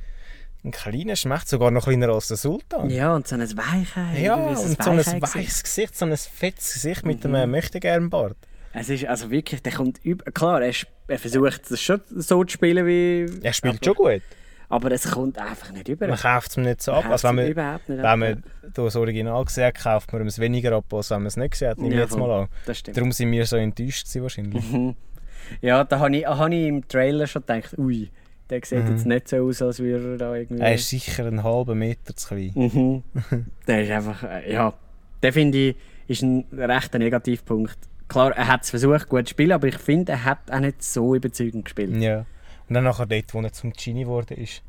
[0.64, 2.92] ein kleiner Schmacht, sogar noch kleiner als der Sultan.
[2.92, 4.22] ja, und so ein Weichei.
[4.22, 4.98] Ja, und so ein.
[4.98, 5.22] Mhm.
[5.24, 8.38] weiches Gesicht, so ein fettes Gesicht mit einem Möchtegern-Bart.
[8.72, 10.74] Es ist also wirklich, der kommt über, klar, er,
[11.08, 13.26] er versucht das schon so zu spielen wie...
[13.42, 14.22] Er spielt schon gut.
[14.70, 16.08] Aber es kommt einfach nicht über.
[16.08, 17.04] Man kauft es nicht so ab.
[17.04, 20.28] Man Also wenn man, überhaupt nicht wenn ab, man das Original gesehen hat, kauft man
[20.28, 21.78] es weniger ab, als wenn man es nicht gesehen hat.
[21.78, 22.48] Nehme Ja, jetzt mal an.
[22.66, 22.98] Das stimmt.
[22.98, 24.64] Darum sind wir so enttäuscht wahrscheinlich.
[25.62, 28.10] Ja, da habe ich, hab ich im Trailer schon gedacht, ui,
[28.50, 30.62] der sieht jetzt nicht so aus, als würde er da irgendwie...
[30.62, 30.66] Mhm.
[30.66, 32.52] Er ist sicher einen halben Meter zu klein.
[32.56, 33.04] Mhm.
[33.68, 34.74] der ist einfach, äh, ja,
[35.22, 35.76] der finde ich,
[36.08, 37.78] ist ein rechter Negativpunkt.
[38.08, 40.82] Klar, er hat es versucht, gut zu spielen, aber ich finde, er hat auch nicht
[40.82, 41.98] so überzeugend gespielt.
[41.98, 42.26] Ja.
[42.68, 44.62] Und dann nachher dort, wo er zum Genie geworden ist.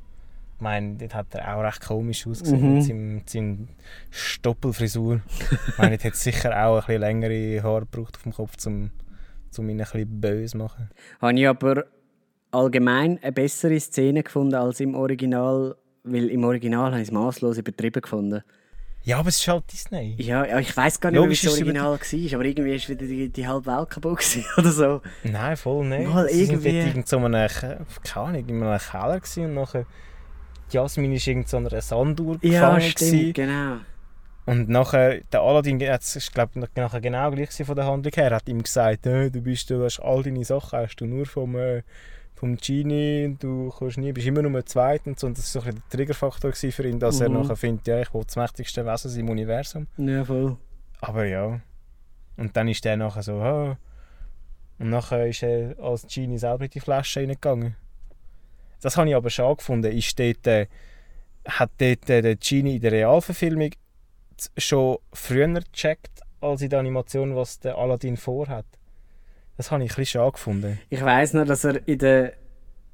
[0.57, 2.75] Ich meine, dort hat er auch recht komisch ausgesehen Mhm.
[2.75, 3.57] mit seinem, seiner
[4.11, 5.21] Stoppelfrisur.
[5.69, 8.91] ich meine, dort hat sicher auch ein bisschen längere Haare gebraucht auf dem Kopf, um,
[9.57, 10.91] um ihn ein bisschen böse zu machen.
[11.21, 11.85] Habe ich aber
[12.51, 17.59] allgemein eine bessere Szene gefunden als im Original, weil im Original habe ich es maßlos
[17.59, 18.43] übertrieben gefunden.
[19.05, 20.15] Ja, aber es ist halt Disney.
[20.19, 22.75] Ja, ja ich weiß gar nicht, mehr, wie Logisch ist es Original war, aber irgendwie
[22.75, 24.19] ist wieder die, die halbe Welt kaputt
[24.59, 25.01] oder so.
[25.25, 26.09] Nein, voll nicht.
[26.09, 29.21] Mal Sie sind irgendwie- dort irgend so in einem, Ke- keine Ahnung, in einem Keller
[29.47, 29.87] und nachher
[30.71, 32.81] Jasmin war irgend so in einer Sanduhr Ja, gefangen.
[32.83, 33.33] stimmt, gewesen.
[33.33, 33.77] genau.
[34.45, 38.31] Und nachher, der Aladdin, das ist glaube ich nachher genau gleich von der Handlung her,
[38.31, 41.57] hat ihm gesagt, äh, du bist, du hast all deine Sachen, hast du nur vom,
[41.57, 41.83] äh,
[42.39, 45.89] vom Genie, du kommst nie, bist immer nur zweit und das war so ein der
[45.91, 47.35] Triggerfaktor für ihn, dass er Mhm.
[47.41, 49.87] nachher findet, ja, ich will das mächtigste Wesen im Universum.
[49.97, 50.57] Ja, voll.
[51.01, 51.61] Aber ja.
[52.37, 53.77] Und dann ist der nachher so, ah.
[54.79, 57.75] Und nachher ist er als Genie selber in die Flasche reingegangen.
[58.81, 59.91] Das habe ich aber schade gefunden.
[59.91, 60.67] Ist dort, äh,
[61.45, 63.71] hat dort äh, der Genie in der Realverfilmung
[64.57, 68.67] schon früher gecheckt als in der Animation, was der Aladdin vorhat.
[69.59, 70.79] Das habe ich ein bisschen schade gefunden.
[70.89, 72.33] Ich weiss noch, dass er in der,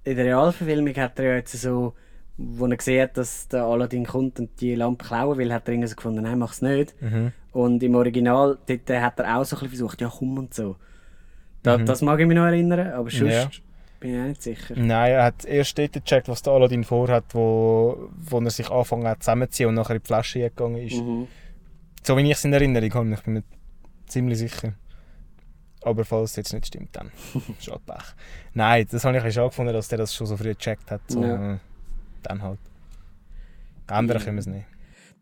[0.03, 1.95] in der Realverfilmung hat er ja jetzt so,
[2.37, 5.75] wo er gesehen hat, dass der Aladdin kommt und die Lampe klauen will, hat er
[5.75, 7.01] irgendwie so gefunden, nein, mach's nicht.
[7.01, 7.31] Mhm.
[7.53, 10.75] Und im Original, dort hat er auch so ein bisschen versucht, ja komm und so.
[11.63, 11.87] Da, Mhm.
[11.87, 13.49] Das mag ich mich noch erinnern, aber sonst Ja.
[14.01, 14.75] bin ich auch nicht sicher.
[14.77, 19.07] Nein, er hat erst dort gecheckt, was der Aladdin vorhat, wo, wo er sich angefangen
[19.07, 20.97] hat zusammenzuziehen und nachher in die Flasche gegangen ist.
[20.97, 21.29] Mhm.
[22.03, 23.43] So wie ich es in Erinnerung habe, ich bin mir
[24.07, 24.73] ziemlich sicher.
[25.85, 27.11] Aber falls es jetzt nicht stimmt, dann
[27.61, 28.15] schade Pech.
[28.55, 31.03] Nein, das habe ich schade gefunden, dass der das schon so früh gecheckt hat.
[31.09, 31.59] So, Ja.
[32.23, 32.59] Dann halt.
[33.91, 34.65] Ändern können wir es nicht.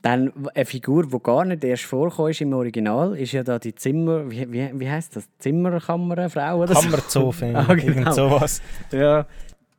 [0.02, 3.74] Dann eine Figur, die gar nicht erst vorkommt ist im Original, ist ja da die
[3.74, 5.28] Zimmer, wie, wie, wie heisst das?
[5.38, 6.80] Zimmerkammerfrau oder so?
[6.80, 7.86] Kammerzofe, Ah, genau.
[7.86, 8.62] irgend sowas.
[8.90, 9.26] Ja,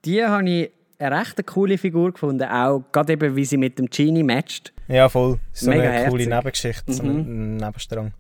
[0.06, 3.88] die habe ich eine recht coole Figur gefunden, auch gerade eben, wie sie mit dem
[3.88, 4.72] Genie matcht.
[4.88, 5.40] Ja, voll.
[5.52, 6.30] So Mega eine coole herzig.
[6.34, 7.20] Nebengeschichte, so Mhm.
[7.20, 8.14] ein Nebenstrang.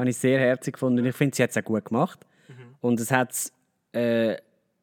[0.00, 1.04] Habe ich sehr herzig gefunden.
[1.04, 2.18] Ich finde, sie hat es auch gut gemacht.
[2.80, 3.52] Und es hat es
[3.92, 4.36] äh,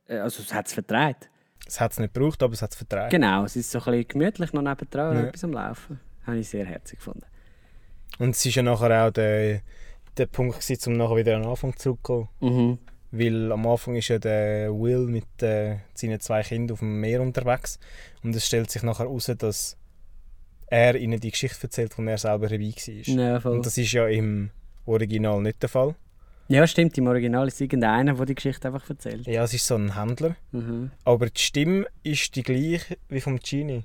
[0.08, 1.30] also es hat's vertreibt.
[1.68, 3.10] Es hat es nicht gebraucht, aber es hat es vertragen.
[3.10, 5.24] Genau, es ist so ein bisschen gemütlich noch nebendran Ja.
[5.26, 6.00] etwas am Laufen.
[6.26, 7.26] Habe ich sehr herzig gefunden.
[8.20, 9.62] Und es war ja nachher auch der,
[10.18, 12.30] der Punkt, gewesen, um nachher wieder an den Anfang zurückzukommen.
[12.40, 12.78] Mhm.
[13.12, 17.22] Weil am Anfang ist ja der Will mit äh, seinen zwei Kindern auf dem Meer
[17.22, 17.80] unterwegs.
[18.24, 19.78] Und es stellt sich nachher heraus, dass
[20.68, 23.16] er ihnen die Geschichte erzählt, wo er selber dabei war.
[23.16, 23.54] Ja, voll.
[23.54, 24.52] Und das ist ja im
[24.88, 25.96] Original nicht der Fall.
[26.48, 26.98] ja, stimmt.
[26.98, 29.28] Im Original ist irgendeiner, der die Geschichte einfach erzählt.
[29.28, 30.36] Ja, es ist so ein Händler.
[30.52, 30.92] Mhm.
[31.04, 33.84] Aber die Stimme ist die gleiche wie vom Genie.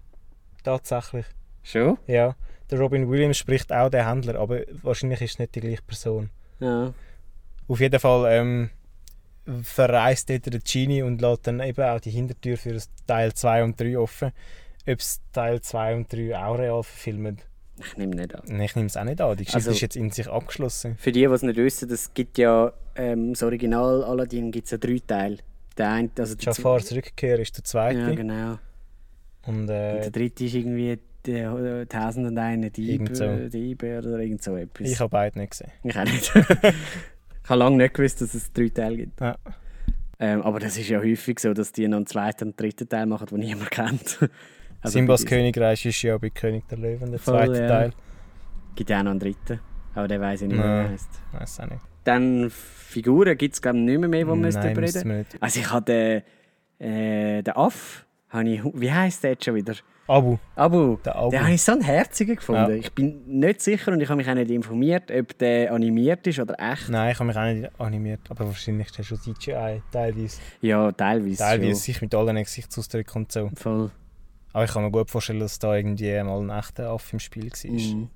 [0.63, 1.27] Tatsächlich.
[1.63, 1.99] Schon?
[2.07, 2.37] Ja.
[2.71, 6.31] Der Robin Williams spricht auch den Händler, aber wahrscheinlich ist es nicht die gleiche Person.
[6.61, 6.95] Ja.
[7.69, 8.71] Auf jeden Fall ähm,
[9.63, 13.81] verreist dort der Genie und lässt dann eben auch die Hintertür für Teil 2 und
[13.81, 14.33] 3 offen.
[14.87, 17.39] Ob es Teil 2 und 3 auch real verfilmen,
[17.85, 18.43] Ich nehme nicht an.
[18.47, 19.37] Nein, ich nehme es auch nicht an.
[19.37, 20.97] Die Geschichte Also- ist jetzt in sich abgeschlossen.
[20.99, 24.71] Für die, die es nicht wissen, es gibt ja ähm, das Original Aladdin gibt es
[24.73, 25.39] ja drei Teile.
[25.79, 27.99] Der eine, also der Jafar zurückkehr ist der zweite.
[28.01, 28.59] Ja, genau.
[29.47, 33.49] Und Und äh, der dritte ist irgendwie die Tausend und eine Diebe, so.
[33.49, 34.91] Diebe oder irgend so etwas.
[34.91, 35.71] ich habe beide nicht gesehen.
[35.85, 36.33] Ich auch nicht.
[37.45, 39.21] ich habe lange nicht gewusst, dass es drei Teile gibt.
[39.21, 39.37] Ja.
[40.19, 43.07] Ähm, aber das ist ja häufig so, dass die noch einen zweiten und dritten Teil
[43.07, 44.19] machen, den niemand kennt.
[44.83, 47.69] Also Simbas Königreich ist ja bei König der Löwen der Voll, zweite ja.
[47.69, 47.93] Teil.
[48.75, 49.61] Gibt ja auch noch einen dritten.
[49.95, 51.11] Aber der weiß ich nicht, mehr, wie er heisst.
[51.33, 51.83] Weiß auch nicht.
[52.05, 55.37] Dann Figuren gibt es, glaube ich, nicht mehr, mehr die wir Nein, reden wir nicht.
[55.41, 55.85] Also ich habe
[56.79, 58.05] den, äh, den Aff,
[58.45, 59.75] ich, wie heisst der jetzt schon wieder?
[60.09, 60.37] Abu.
[60.57, 60.97] Abu.
[61.05, 61.31] Der Abu.
[61.31, 62.71] Den habe ich so einen herzigen gefunden.
[62.71, 62.77] Ja.
[62.77, 66.41] Ich bin nicht sicher und ich habe mich auch nicht informiert, ob der animiert ist
[66.41, 66.89] oder echt.
[66.89, 68.21] Nein, ich habe mich auch nicht animiert.
[68.29, 70.41] Aber wahrscheinlich ist der schon CGI teilweise.
[70.61, 71.39] Ja, teilweise.
[71.39, 71.79] Teilweise schon.
[71.79, 73.51] sich mit allen Gesichtsausdrücken und so.
[73.55, 73.91] Voll.
[74.53, 77.51] Aber ich kann mir gut vorstellen, dass da irgendwie mal ein echter Affe im Spiel
[77.51, 77.71] war.
[77.71, 78.09] Mhm.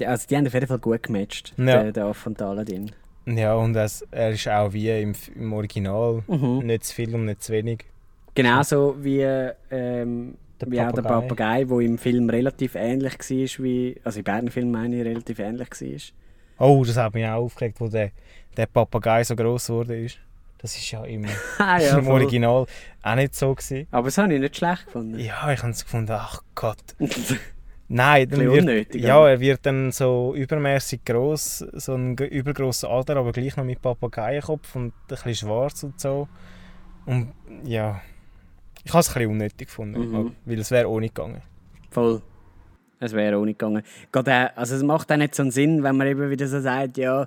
[0.00, 1.64] Die, also die haben auf jeden Fall gut gematcht, Ja.
[1.82, 2.92] der, der Aff und der Aladdin.
[3.26, 6.22] Ja, und es, er ist auch wie im, im Original.
[6.26, 6.58] Mhm.
[6.66, 7.84] Nicht zu viel und nicht zu wenig.
[8.34, 9.20] Genauso wie,
[9.70, 11.28] ähm, Der wie auch der Papagei.
[11.28, 15.38] Papagei, der im Film relativ ähnlich war, wie, also in beiden Filmen meine ich, relativ
[15.38, 15.68] ähnlich
[16.58, 16.68] war.
[16.68, 18.10] Oh, das hat mich auch aufgeregt, wo der,
[18.56, 20.18] der Papagei so gross geworden ist.
[20.62, 21.26] Das ist ja im,
[21.58, 22.06] ah, ja, im.
[22.06, 22.66] Original
[23.02, 23.54] auch nicht so.
[23.54, 23.86] Gewesen.
[23.90, 25.18] Aber das habe ich nicht schlecht gefunden.
[25.18, 26.78] Ja, ich habe es gefunden, ach Gott.
[27.88, 33.16] Nein, dann wird, unnötig, ja, er wird dann so übermäßig groß, so ein übergrosser Alter,
[33.16, 36.26] aber gleich noch mit Papageienkopf und ein bisschen schwarz und so.
[37.04, 38.00] Und ja,
[38.82, 40.36] ich habe es ein bisschen unnötig gefunden, Mhm.
[40.46, 41.42] weil es wäre ohne gegangen.
[41.90, 42.22] Voll.
[42.98, 43.82] Es wäre auch nicht gegangen.
[44.14, 46.96] Auch, also es macht auch nicht so einen Sinn, wenn man eben wieder so sagt,
[46.96, 47.26] ja,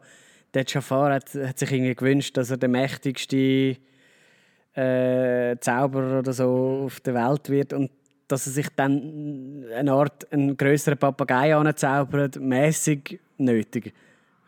[0.56, 3.76] der Jafar hat, hat sich irgendwie gewünscht, dass er der mächtigste
[4.76, 7.91] äh, Zauberer oder so auf der Welt wird und
[8.28, 13.94] dass er sich dann eine Art einen größeren Papagei anzaubert, mäßig nötig.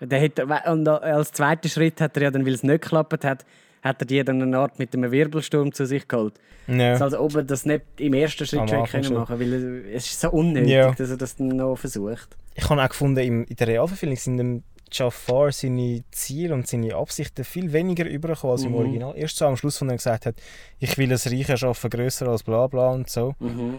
[0.02, 3.46] Der hat, und als zweiter Schritt hat er ja dann, weil es nicht geklappt hat,
[3.84, 6.34] hat er die dann eine Art mit einem Wirbelsturm zu sich geholt.
[6.68, 6.94] Ja.
[6.94, 10.20] Also, als ob er das nicht im ersten Schritt schon können machen weil es ist
[10.22, 10.92] so unnötig, Ja.
[10.92, 12.36] dass er das dann noch versucht.
[12.56, 17.72] Ich habe auch gefunden, in der Realverfilmung sind Jafar seine Ziele und seine Absichten viel
[17.74, 18.78] weniger übergekommen als im Mhm.
[18.78, 19.14] Original.
[19.18, 20.36] Erst so am Schluss, wo er gesagt hat,
[20.80, 23.36] ich will ein Reich erschaffen, grösser als bla bla und so,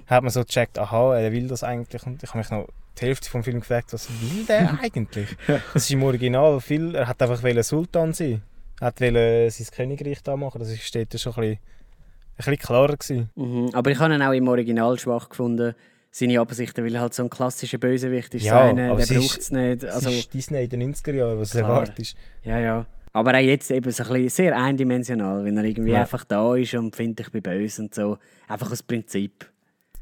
[0.07, 2.05] hat man so gecheckt, aha, er will das eigentlich.
[2.07, 2.67] Und ich habe mich noch
[3.01, 5.29] die Hälfte vom Film gefragt, was will der eigentlich?
[5.47, 8.43] Das ist im Original viel, er hat einfach Sultan sein.
[8.81, 12.59] Er hat wollen sein Königreich da machen, das ist dort schon ein bisschen, ein bisschen
[12.59, 13.31] klarer gewesen.
[13.35, 13.71] Mhm.
[13.73, 15.75] Aber ich habe ihn auch im Original schwach gefunden,
[16.11, 18.45] seine Absichten, weil er halt so ein klassischer Bösewicht ist.
[18.45, 19.85] Ja, so einer, der braucht es nicht.
[19.85, 22.17] Also, das ist Disney in den 90er Jahren, was erwartest.
[22.45, 22.87] ja, ja.
[23.13, 26.03] Aber auch jetzt eben so ein bisschen sehr eindimensional, wenn er irgendwie Ja.
[26.03, 28.19] einfach da ist und findet, ich bin böse und so.
[28.47, 29.51] Einfach aus Prinzip.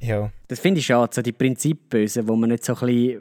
[0.01, 0.31] Ja.
[0.49, 3.21] Das finde ich schade, so die Prinzipbösen, wo man nicht so ein bisschen...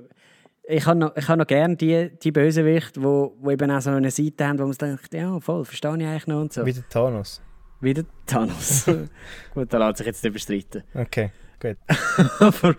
[0.67, 3.91] Ich habe noch, ich habe noch gerne die, die Bösewichte, wo, wo eben auch so
[3.91, 6.65] eine Seite haben, wo man sich denkt, ja, voll, verstehe ich eigentlich noch und so.
[6.65, 7.39] Wie der Thanos.
[7.79, 8.85] Wieder Thanos.
[9.53, 10.83] Gut, da lässt sich jetzt nicht bestreiten.
[10.95, 11.77] Okay, gut.
[12.39, 12.75] aber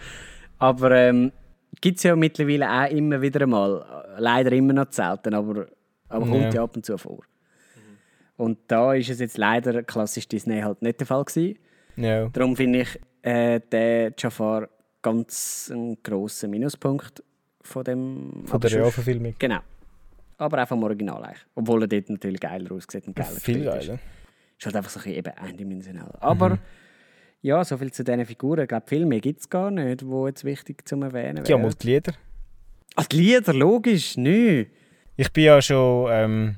[0.58, 1.32] aber ähm,
[1.80, 3.84] gibt es ja mittlerweile auch immer wieder einmal.
[4.18, 5.66] Leider immer noch selten, aber,
[6.08, 6.50] aber kommt Ja.
[6.50, 7.20] ja ab und zu vor.
[8.36, 11.58] Und da ist es jetzt leider klassisch Disney halt nicht der Fall gewesen.
[11.96, 12.28] Ja.
[12.28, 14.68] Darum finde ich äh, den Jafar
[15.02, 17.22] ganz einen grossen Minuspunkt
[17.62, 19.34] von dem Von der Realverfilmung.
[19.38, 19.60] Genau.
[20.38, 21.46] Aber auch vom Original eigentlich.
[21.54, 23.86] Obwohl er dort natürlich geiler aussieht und geiler Viel gespielt ist.
[23.86, 23.98] geiler.
[24.58, 26.14] Ist halt einfach so ein bisschen eben eindimensional.
[26.20, 26.58] Aber Mhm.
[27.42, 28.62] Ja, so viel zu diesen Figuren.
[28.62, 31.58] Ich glaube, viel mehr gibt es gar nicht, wo jetzt wichtig zu erwähnen Ja, wäre.
[31.58, 32.12] mal die Lieder.
[32.96, 34.64] Ah, die Lieder, logisch, nö.
[35.16, 36.56] Ich bin ja schon ähm,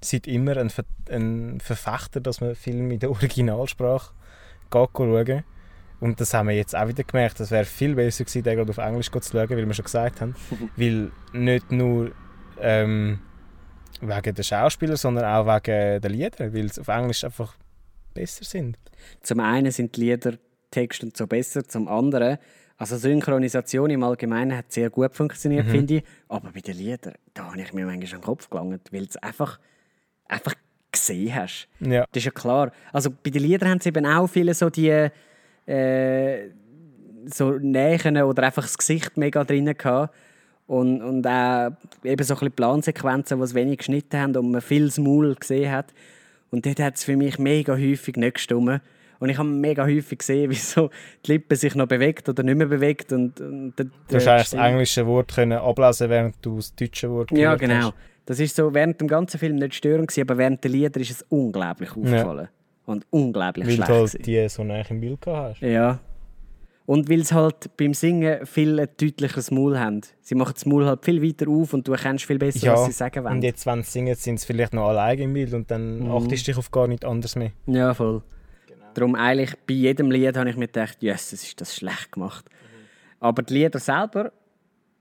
[0.00, 4.12] seit immer ein, Ver ein Verfechter, dass man Filme in der Originalsprache
[4.72, 5.44] schauen.
[5.98, 7.40] Und das haben wir jetzt auch wieder gemerkt.
[7.40, 10.20] Es wäre viel besser gewesen, den gerade auf Englisch zu schauen, wie wir schon gesagt
[10.20, 10.34] haben.
[10.76, 12.10] Weil nicht nur
[12.60, 13.20] ähm,
[14.00, 17.54] wegen der Schauspieler, sondern auch wegen der Lieder, weil sie auf Englisch einfach
[18.16, 18.76] besser sind.
[19.22, 20.34] Zum einen sind die Lieder,
[20.70, 22.38] Text und so besser, zum anderen,
[22.78, 25.70] also Synchronisation im Allgemeinen hat sehr gut funktioniert, Mhm.
[25.70, 26.04] finde ich.
[26.28, 29.08] Aber bei den Liedern, da habe ich mir manchmal an den Kopf gelangt, weil du
[29.10, 29.58] es einfach,
[30.26, 30.54] einfach
[30.92, 31.68] gesehen hast.
[31.80, 32.72] Ja, Das ist ja klar.
[32.92, 35.08] Also bei den Liedern haben sie eben auch viele so die
[35.66, 36.50] äh,
[37.26, 40.14] so Nähen oder einfach das Gesicht mega drin gehabt.
[40.66, 41.70] Und, und auch
[42.02, 45.92] eben so ein bisschen Plansequenzen, die wenig geschnitten haben und man viel Maul gesehen hat.
[46.50, 48.80] Und dort hat es für mich mega häufig nicht gestimmt.
[49.18, 50.90] Und ich habe mega häufig gesehen, wie so
[51.24, 53.12] die Lippe sich noch bewegt oder nicht mehr bewegt.
[53.12, 57.30] Und, und der, du hast das englische Wort können ablesen, während du das deutsche Wort
[57.32, 57.74] Ja, genau.
[57.86, 57.94] hast.
[58.26, 61.10] Das ist so während dem ganzen Film nicht störend gewesen, aber während der Lieder ist
[61.10, 62.48] es unglaublich aufgefallen.
[62.84, 63.88] Und unglaublich Weil schlecht.
[63.90, 64.18] du gewesen.
[64.18, 65.60] halt die so nah im Bild hast.
[65.60, 65.98] Ja.
[66.86, 70.02] Und weil sie halt beim Singen viel ein deutlicheres Maul haben.
[70.22, 72.86] Sie machen das Maul halt viel weiter auf und du erkennst viel besser, Ja, was
[72.86, 73.34] sie sagen wollen.
[73.34, 76.12] Und jetzt, wenn sie singen, sind sie vielleicht noch alleine im Bild und dann Mhm.
[76.12, 77.50] achtest du dich auf gar nichts anderes mehr.
[77.66, 78.22] Ja, voll.
[78.94, 82.46] Darum eigentlich bei jedem Lied habe ich mir gedacht, yes, es ist das schlecht gemacht.
[83.20, 84.32] Aber die Lieder selber,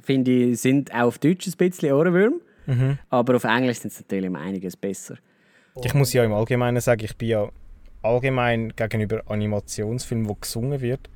[0.01, 2.41] finde ich, sind auch auf Deutsch ein bisschen Ohrenwürm.
[3.11, 5.17] Aber auf Englisch sind sie natürlich um einiges besser.
[5.83, 7.49] Ich muss ja im Allgemeinen sagen, ich bin ja
[8.01, 11.09] allgemein gegenüber Animationsfilmen, wo gesungen wird,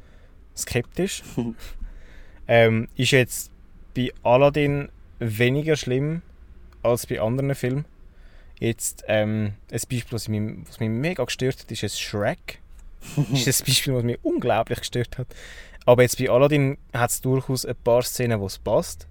[0.60, 1.24] skeptisch.
[2.48, 3.52] ähm, ist jetzt
[3.95, 6.22] bei Aladdin weniger schlimm
[6.84, 7.86] als bei anderen Filmen.
[8.60, 12.60] Jetzt ähm, ein Beispiel, was mich, was mich mega gestört hat, ist ein Shrek.
[13.34, 15.28] ist ein Beispiel, was mich unglaublich gestört hat.
[15.86, 19.08] Aber jetzt bei Aladdin hat es durchaus ein paar Szenen, wo es passt.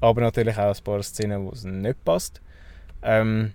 [0.00, 2.40] Aber natürlich auch ein paar Szenen, wo es nicht passt.
[3.02, 3.52] Ähm,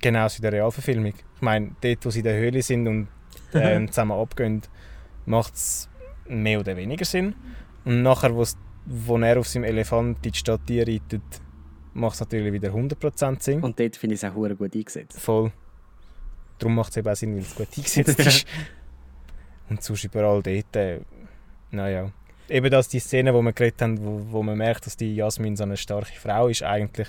[0.00, 1.14] genauso in der Realverfilmung.
[1.14, 3.08] Ich meine, dort, wo sie in der Höhle sind und
[3.54, 4.62] ähm, zusammen abgehen,
[5.24, 5.88] macht es
[6.32, 7.34] mehr oder weniger Sinn.
[7.84, 11.22] Und nachher, wo's, wo er auf seinem Elefant in die Stadt reitet,
[11.94, 13.60] macht es natürlich wieder 100% Sinn.
[13.60, 15.20] Und dort finde ich es auch gut eingesetzt.
[15.20, 15.52] Voll.
[16.58, 18.46] Darum macht es eben auch Sinn, weil es gut eingesetzt ist.
[19.68, 21.00] Und sonst überall dort, äh,
[21.70, 22.10] naja.
[22.48, 25.56] Eben das, die Szene, wo wir geredet haben, wo, wo man merkt, dass die Jasmin
[25.56, 27.08] so eine starke Frau ist eigentlich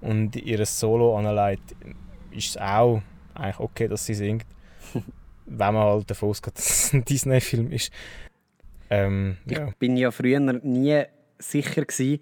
[0.00, 1.76] und ihr Solo anleitet,
[2.30, 3.02] ist es auch
[3.34, 4.46] eigentlich okay, dass sie singt.
[5.50, 7.92] wenn man halt davon ausgeht, dass es ein Disney-Film ist.
[8.90, 9.68] Ähm, ja.
[9.68, 11.02] Ich bin ja früher nie
[11.38, 12.20] sicher gewesen,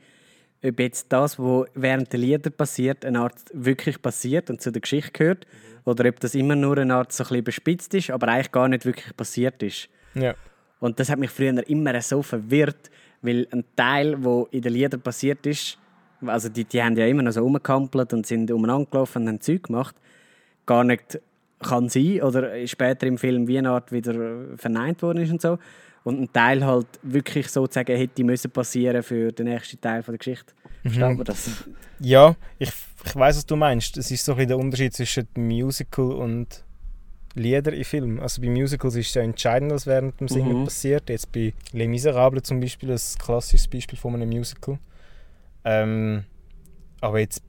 [0.62, 4.81] ob jetzt das, was während der Lieder passiert, eine Art wirklich passiert und zu der
[4.81, 5.46] Geschichte gehört,
[5.85, 8.68] oder ob das immer nur eine Art so ein bisschen bespitzt ist, aber eigentlich gar
[8.68, 9.88] nicht wirklich passiert ist.
[10.14, 10.35] ja.
[10.81, 15.00] Und das hat mich früher immer so verwirrt, weil ein Teil, wo in den Liedern
[15.00, 15.76] passiert ist,
[16.24, 19.40] also die, die haben ja immer noch so rumgekampelt und sind umeinander gelaufen und haben
[19.40, 19.96] Zeug gemacht,
[20.66, 21.20] gar nicht
[21.61, 25.59] kann sein oder später im Film wie eine Art wieder verneint worden ist und so.
[26.09, 30.18] Und ein Teil halt wirklich sozusagen hätte müssen passieren für den nächsten Teil von der
[30.18, 30.55] Geschichte.
[30.83, 31.51] Versteht man das?
[32.01, 32.71] Ja, ich,
[33.05, 33.97] ich weiß, was du meinst.
[33.99, 36.64] Es ist so ein bisschen der Unterschied zwischen Musical und
[37.35, 38.21] Lieder in Filmen.
[38.21, 40.64] Also bei Musicals ist es ja entscheidend, was während dem Singen Mhm.
[40.64, 41.11] passiert.
[41.11, 44.79] Jetzt bei Les Miserables zum Beispiel, ein klassisches Beispiel von einem Musical.
[45.64, 46.25] Ähm,
[47.01, 47.42] aber jetzt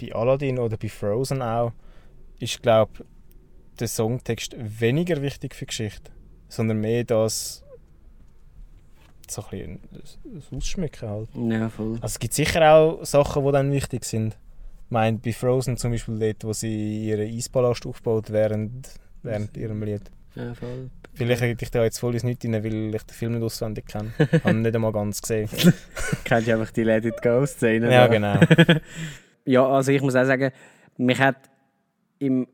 [0.00, 1.72] bei Aladdin oder bei Frozen auch,
[2.40, 3.04] ist, glaube
[3.78, 6.10] der Songtext weniger wichtig für die Geschichte,
[6.48, 7.63] sondern mehr das
[9.30, 11.28] so ein bisschen das Ausschmücken halt.
[11.34, 11.94] Ja, voll.
[11.94, 14.36] Also es gibt sicher auch Sachen, die dann wichtig sind.
[14.86, 18.88] Ich meine, bei Frozen zum Beispiel dort, wo sie ihren Eispalast aufbaut während,
[19.22, 20.02] während ihrem Lied.
[20.34, 20.90] Ja, voll.
[21.14, 23.86] Vielleicht rede ich da jetzt voll ins Nichts rein, weil ich den Film nicht auswendig
[23.86, 24.12] kenne.
[24.18, 25.48] Habe ihn nicht einmal ganz gesehen.
[26.24, 27.92] Kennt ihr einfach die Let It Go-Szene?
[27.92, 28.38] ja, genau.
[29.46, 30.52] Ja, also ich muss auch sagen,
[30.96, 31.36] mich hat
[32.18, 32.48] im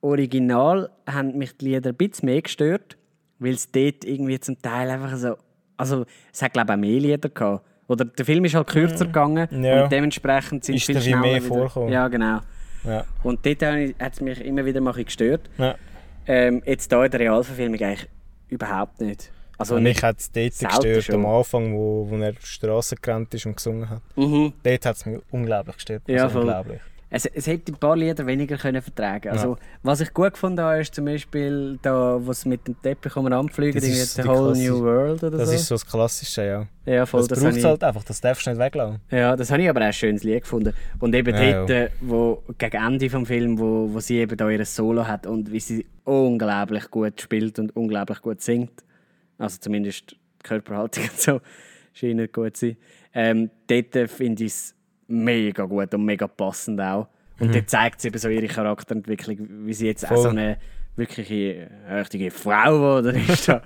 [0.00, 2.96] Original haben mich die Lieder ein bisschen mehr gestört,
[3.38, 5.36] weil es dort irgendwie zum Teil einfach so...
[5.80, 7.64] Also es hat glaube ich auch mehr Lieder gehabt.
[7.88, 9.82] Oder der Film ist halt kürzer gegangen Ja.
[9.84, 11.92] und dementsprechend sind Ist viel schneller mehr vorgekommen.
[11.92, 12.38] Ja, genau.
[12.84, 13.04] Ja.
[13.24, 15.50] Und dort hat es mich immer wieder mal gestört.
[15.58, 15.74] Ja.
[16.26, 18.08] Ähm, jetzt hier in der Realverfilmung eigentlich
[18.48, 19.32] überhaupt nicht.
[19.58, 21.14] Also Und mich hat es dort gestört, schon.
[21.16, 24.00] am Anfang, wo, wo er die Straße gerannt ist und gesungen hat.
[24.16, 24.52] Mhm.
[24.62, 26.02] Dort hat es mich unglaublich gestört.
[26.06, 26.80] Ja, Also unglaublich.
[27.12, 30.80] Es, es hätte ein paar Lieder weniger können vertragen Also, was ich gut gefunden habe,
[30.80, 34.56] ist zum Beispiel, da, sie mit dem Teppich umeinander fliegen, Das irgendwie ist The Whole
[34.56, 35.54] New World oder Das so.
[35.56, 36.66] ist so das Klassische, ja.
[36.86, 39.00] ja, voll, Das, das, braucht ich, halt einfach, das darfst du nicht weglassen.
[39.10, 40.72] ja, das habe ich aber auch ein schönes Lied gefunden.
[41.00, 44.48] Und eben Ja, dort, äh, wo, gegen Ende vom Film, wo, wo sie eben da
[44.48, 48.84] ihr Solo hat und wie sie unglaublich gut spielt und unglaublich gut singt.
[49.36, 51.40] Also zumindest die Körperhaltung und so
[51.92, 52.76] scheint gut zu sein.
[53.12, 54.74] Ähm, dort äh, finde ich es
[55.10, 57.08] mega gut und mega passend auch.
[57.38, 60.22] Und dort zeigt sie eben so ihre Charakterentwicklung, wie sie jetzt auch Voll.
[60.22, 60.58] so eine
[60.96, 63.48] wirkliche richtige Frau geworden ist.
[63.48, 63.62] Da.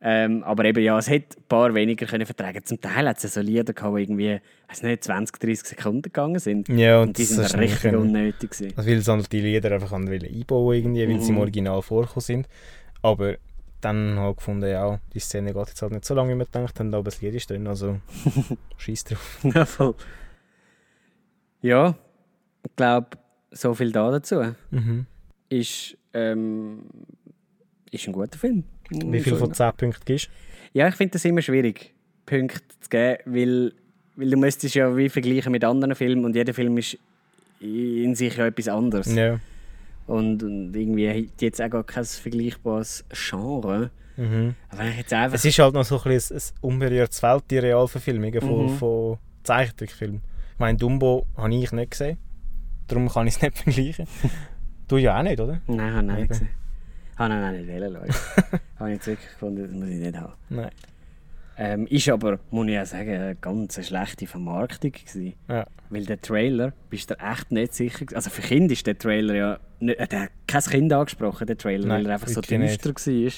[0.00, 2.64] ähm, aber eben ja, es hätte ein paar weniger können vertragen.
[2.64, 6.38] Zum Teil hat es so Lieder gehabt, die irgendwie, weiß nicht, 20, 30 Sekunden gegangen
[6.38, 6.68] sind.
[6.70, 7.96] Ja, und, Und die das sind richtig können.
[7.98, 8.72] unnötig gewesen.
[8.76, 11.40] Also weil sie halt die Lieder einfach einbauen irgendwie, weil sie im Mhm.
[11.42, 12.48] Original vorgekommen sind.
[13.02, 13.34] Aber
[13.82, 16.46] dann habe ich gefunden, ja, die Szene geht jetzt halt nicht so lange, wie wir
[16.46, 17.98] gedacht haben, aber das Lied ist drin, also
[18.78, 19.38] scheiß drauf.
[19.42, 19.94] Ja, voll.
[21.62, 21.96] Ja,
[22.64, 23.08] ich glaube,
[23.50, 24.54] so viel da dazu.
[24.70, 25.06] Mhm.
[25.48, 26.84] Ist, ähm,
[27.90, 28.64] ist ein guter Film.
[28.90, 30.30] Wie viel von 10 Punkten gibst
[30.72, 31.92] Ja, ich finde das immer schwierig,
[32.26, 33.72] Punkte zu geben, weil,
[34.16, 36.96] weil du müsstest ja wie vergleichen mit anderen Filmen und jeder Film ist
[37.60, 39.14] in sich ja etwas anderes.
[39.14, 39.40] Ja.
[40.06, 43.90] Und, und irgendwie hat jetzt auch gar kein vergleichbares Genre.
[44.16, 44.54] Mhm.
[44.70, 45.36] Aber jetzt einfach...
[45.36, 48.76] Es ist halt noch so ein, bisschen ein unberührtes Feld, die Realverfilmungen von, Mhm.
[48.78, 50.22] von Zeichentrickfilmen.
[50.58, 52.18] Ich meine, Dumbo habe ich nicht gesehen,
[52.88, 54.06] darum kann ich es nicht vergleichen.
[54.88, 55.60] du ja auch nicht, oder?
[55.68, 56.26] Nein, habe ich nicht Okay.
[56.26, 56.48] gesehen.
[57.16, 58.14] Habe ich auch nicht wollen, Leute.
[58.80, 60.32] habe ich jetzt wirklich gefunden, das muss ich nicht haben.
[60.48, 60.70] Nein.
[61.58, 65.34] Ähm, ist aber, muss ich ja sagen, eine ganz schlechte Vermarktung gewesen.
[65.48, 65.64] Ja.
[65.90, 68.06] Weil der Trailer, bist du echt nicht sicher.
[68.14, 69.58] Also für Kinder ist der Trailer ja...
[69.78, 72.84] Nicht, äh, der hat kein Kind angesprochen, der Trailer, Nein, weil er einfach so nicht.
[72.84, 73.32] düster war.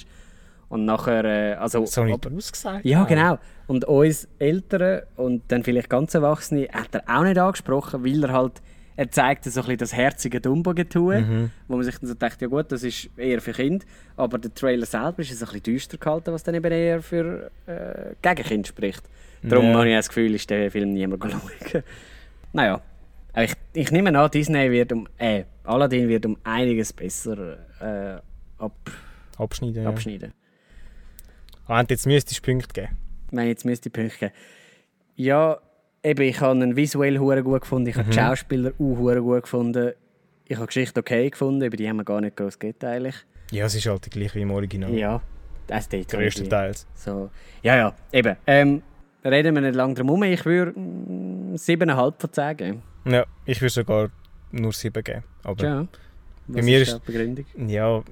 [0.70, 1.24] Und nachher...
[1.24, 2.84] Äh, also, So nicht aber- ausgesagt.
[2.86, 3.38] ja, genau.
[3.66, 8.32] Und uns Eltern und dann vielleicht ganz Erwachsene hat er auch nicht angesprochen, weil er
[8.32, 8.62] halt,
[8.96, 11.50] er zeigt so ein bisschen das herzige Dumbo-Getue, Mhm.
[11.68, 13.84] wo man sich dann so denkt, ja gut, das ist eher für Kinder,
[14.16, 17.50] aber der Trailer selber ist so ein bisschen düster gehalten, was dann eben eher für
[17.66, 19.02] äh, gegen Kinder spricht.
[19.42, 19.74] Darum Ja.
[19.74, 21.82] habe ich das Gefühl, ist der Film niemand schauen.
[22.52, 22.80] naja,
[23.32, 28.20] aber ich, ich nehme an, Disney wird um, äh, Aladdin wird um einiges besser äh,
[28.62, 28.72] ab,
[29.38, 29.82] Abschneiden.
[29.84, 29.90] Ja.
[31.70, 32.96] Ah, und jetzt müsstest du Punkte geben.
[33.30, 34.32] wenn ich jetzt müsste ich Punkte geben.
[35.16, 35.58] Ja,
[36.02, 38.10] eben, ich habe ihn visuell hure gut gefunden, ich habe Mhm.
[38.10, 39.92] die Schauspieler auch hure gut gefunden,
[40.46, 43.14] ich habe die Geschichte okay gefunden, über die haben wir gar nicht groß geredet eigentlich.
[43.52, 44.92] Ja, es ist halt gleich wie im Original.
[44.92, 45.20] Ja,
[45.68, 46.86] das die- Größtenteils.
[46.94, 47.30] So.
[47.62, 48.36] Ja, ja, eben.
[48.48, 48.82] Ähm,
[49.24, 52.82] reden wir nicht lange drum herum, ich würde mm, 7,5 von 10 geben.
[53.04, 54.10] Ja, ich würde sogar
[54.50, 55.22] nur 7 geben.
[55.44, 55.86] Aber Ja.
[56.48, 57.44] Was mir ist ist- Begründung?
[57.68, 58.02] ja,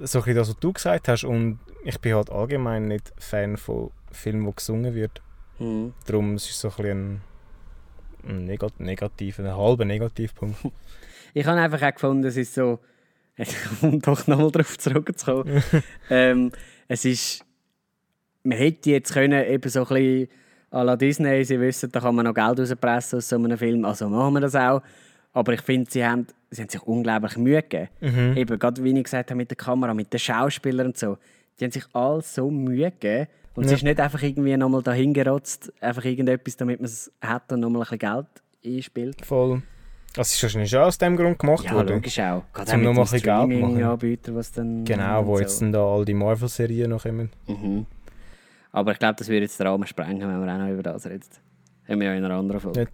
[0.00, 1.24] so ein bisschen das, was du gesagt hast.
[1.24, 5.22] Und ich bin halt allgemein nicht Fan von Filmen, wo gesungen wird.
[5.58, 5.92] Mhm.
[6.06, 7.20] Darum es ist so ein
[8.28, 10.56] ein, negat negativer, ein halber Negativpunkt.
[11.34, 12.80] Ich habe einfach auch gefunden, es ist so,
[13.82, 15.62] um doch nochmal darauf zurückzukommen,
[16.10, 16.50] ähm,
[16.88, 17.44] es ist,
[18.42, 20.28] man hätte jetzt können eben so ein bisschen
[20.70, 23.84] à la Disney, sie wissen, da kann man noch Geld rauspressen aus so einem Film,
[23.84, 24.80] also machen wir das auch.
[25.38, 27.88] Aber ich finde, sie haben, sie haben sich unglaublich Mühe gegeben.
[28.00, 28.36] Mhm.
[28.36, 31.16] Eben, gerade wie ich gesagt habe, mit der Kamera, mit den Schauspielern und so.
[31.60, 33.28] Die haben sich alle so Mühe gegeben.
[33.54, 33.76] Und es Ja.
[33.76, 37.82] ist nicht einfach irgendwie nochmal dahin gerotzt, einfach irgendetwas, damit man es hat und nochmal
[37.82, 37.98] ein bisschen
[38.64, 39.24] Geld einspielt.
[39.24, 39.62] Voll.
[40.14, 41.94] Das ist wahrscheinlich schon aus dem Grund gemacht Ja, worden.
[41.94, 42.42] logisch auch.
[42.52, 44.36] Gerade Zum auch noch mit mal dem ein bisschen Geld machen.
[44.36, 44.84] Was dann...
[44.84, 47.30] Genau, wo und jetzt dann da all die Marvel-Serien noch kommen.
[47.46, 47.86] Mhm.
[48.72, 51.06] Aber ich glaube, das würde jetzt den Rahmen sprengen, wenn wir auch noch über das
[51.06, 51.22] reden.
[51.88, 52.80] Haben wir ja in einer anderen Folge.
[52.80, 52.92] Nicht?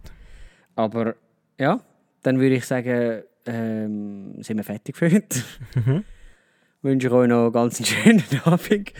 [0.75, 1.15] Aber
[1.57, 1.79] ja,
[2.25, 5.39] dann würde ich sagen, ähm, sind wir fertig für heute.
[5.75, 6.03] Mhm.
[6.81, 8.93] Wünsche ich euch noch ganz einen schönen Abend.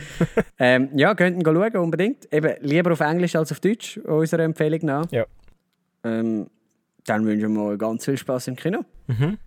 [0.58, 2.32] ähm, ja, könnt ihr schauen, unbedingt.
[2.32, 5.10] Eben, lieber auf Englisch als auf Deutsch, unserer Empfehlung nach.
[5.10, 5.24] Ja.
[6.04, 6.48] Ähm,
[7.04, 8.84] dann wünschen wir euch ganz viel Spaß im Kino.
[9.06, 9.38] Mhm.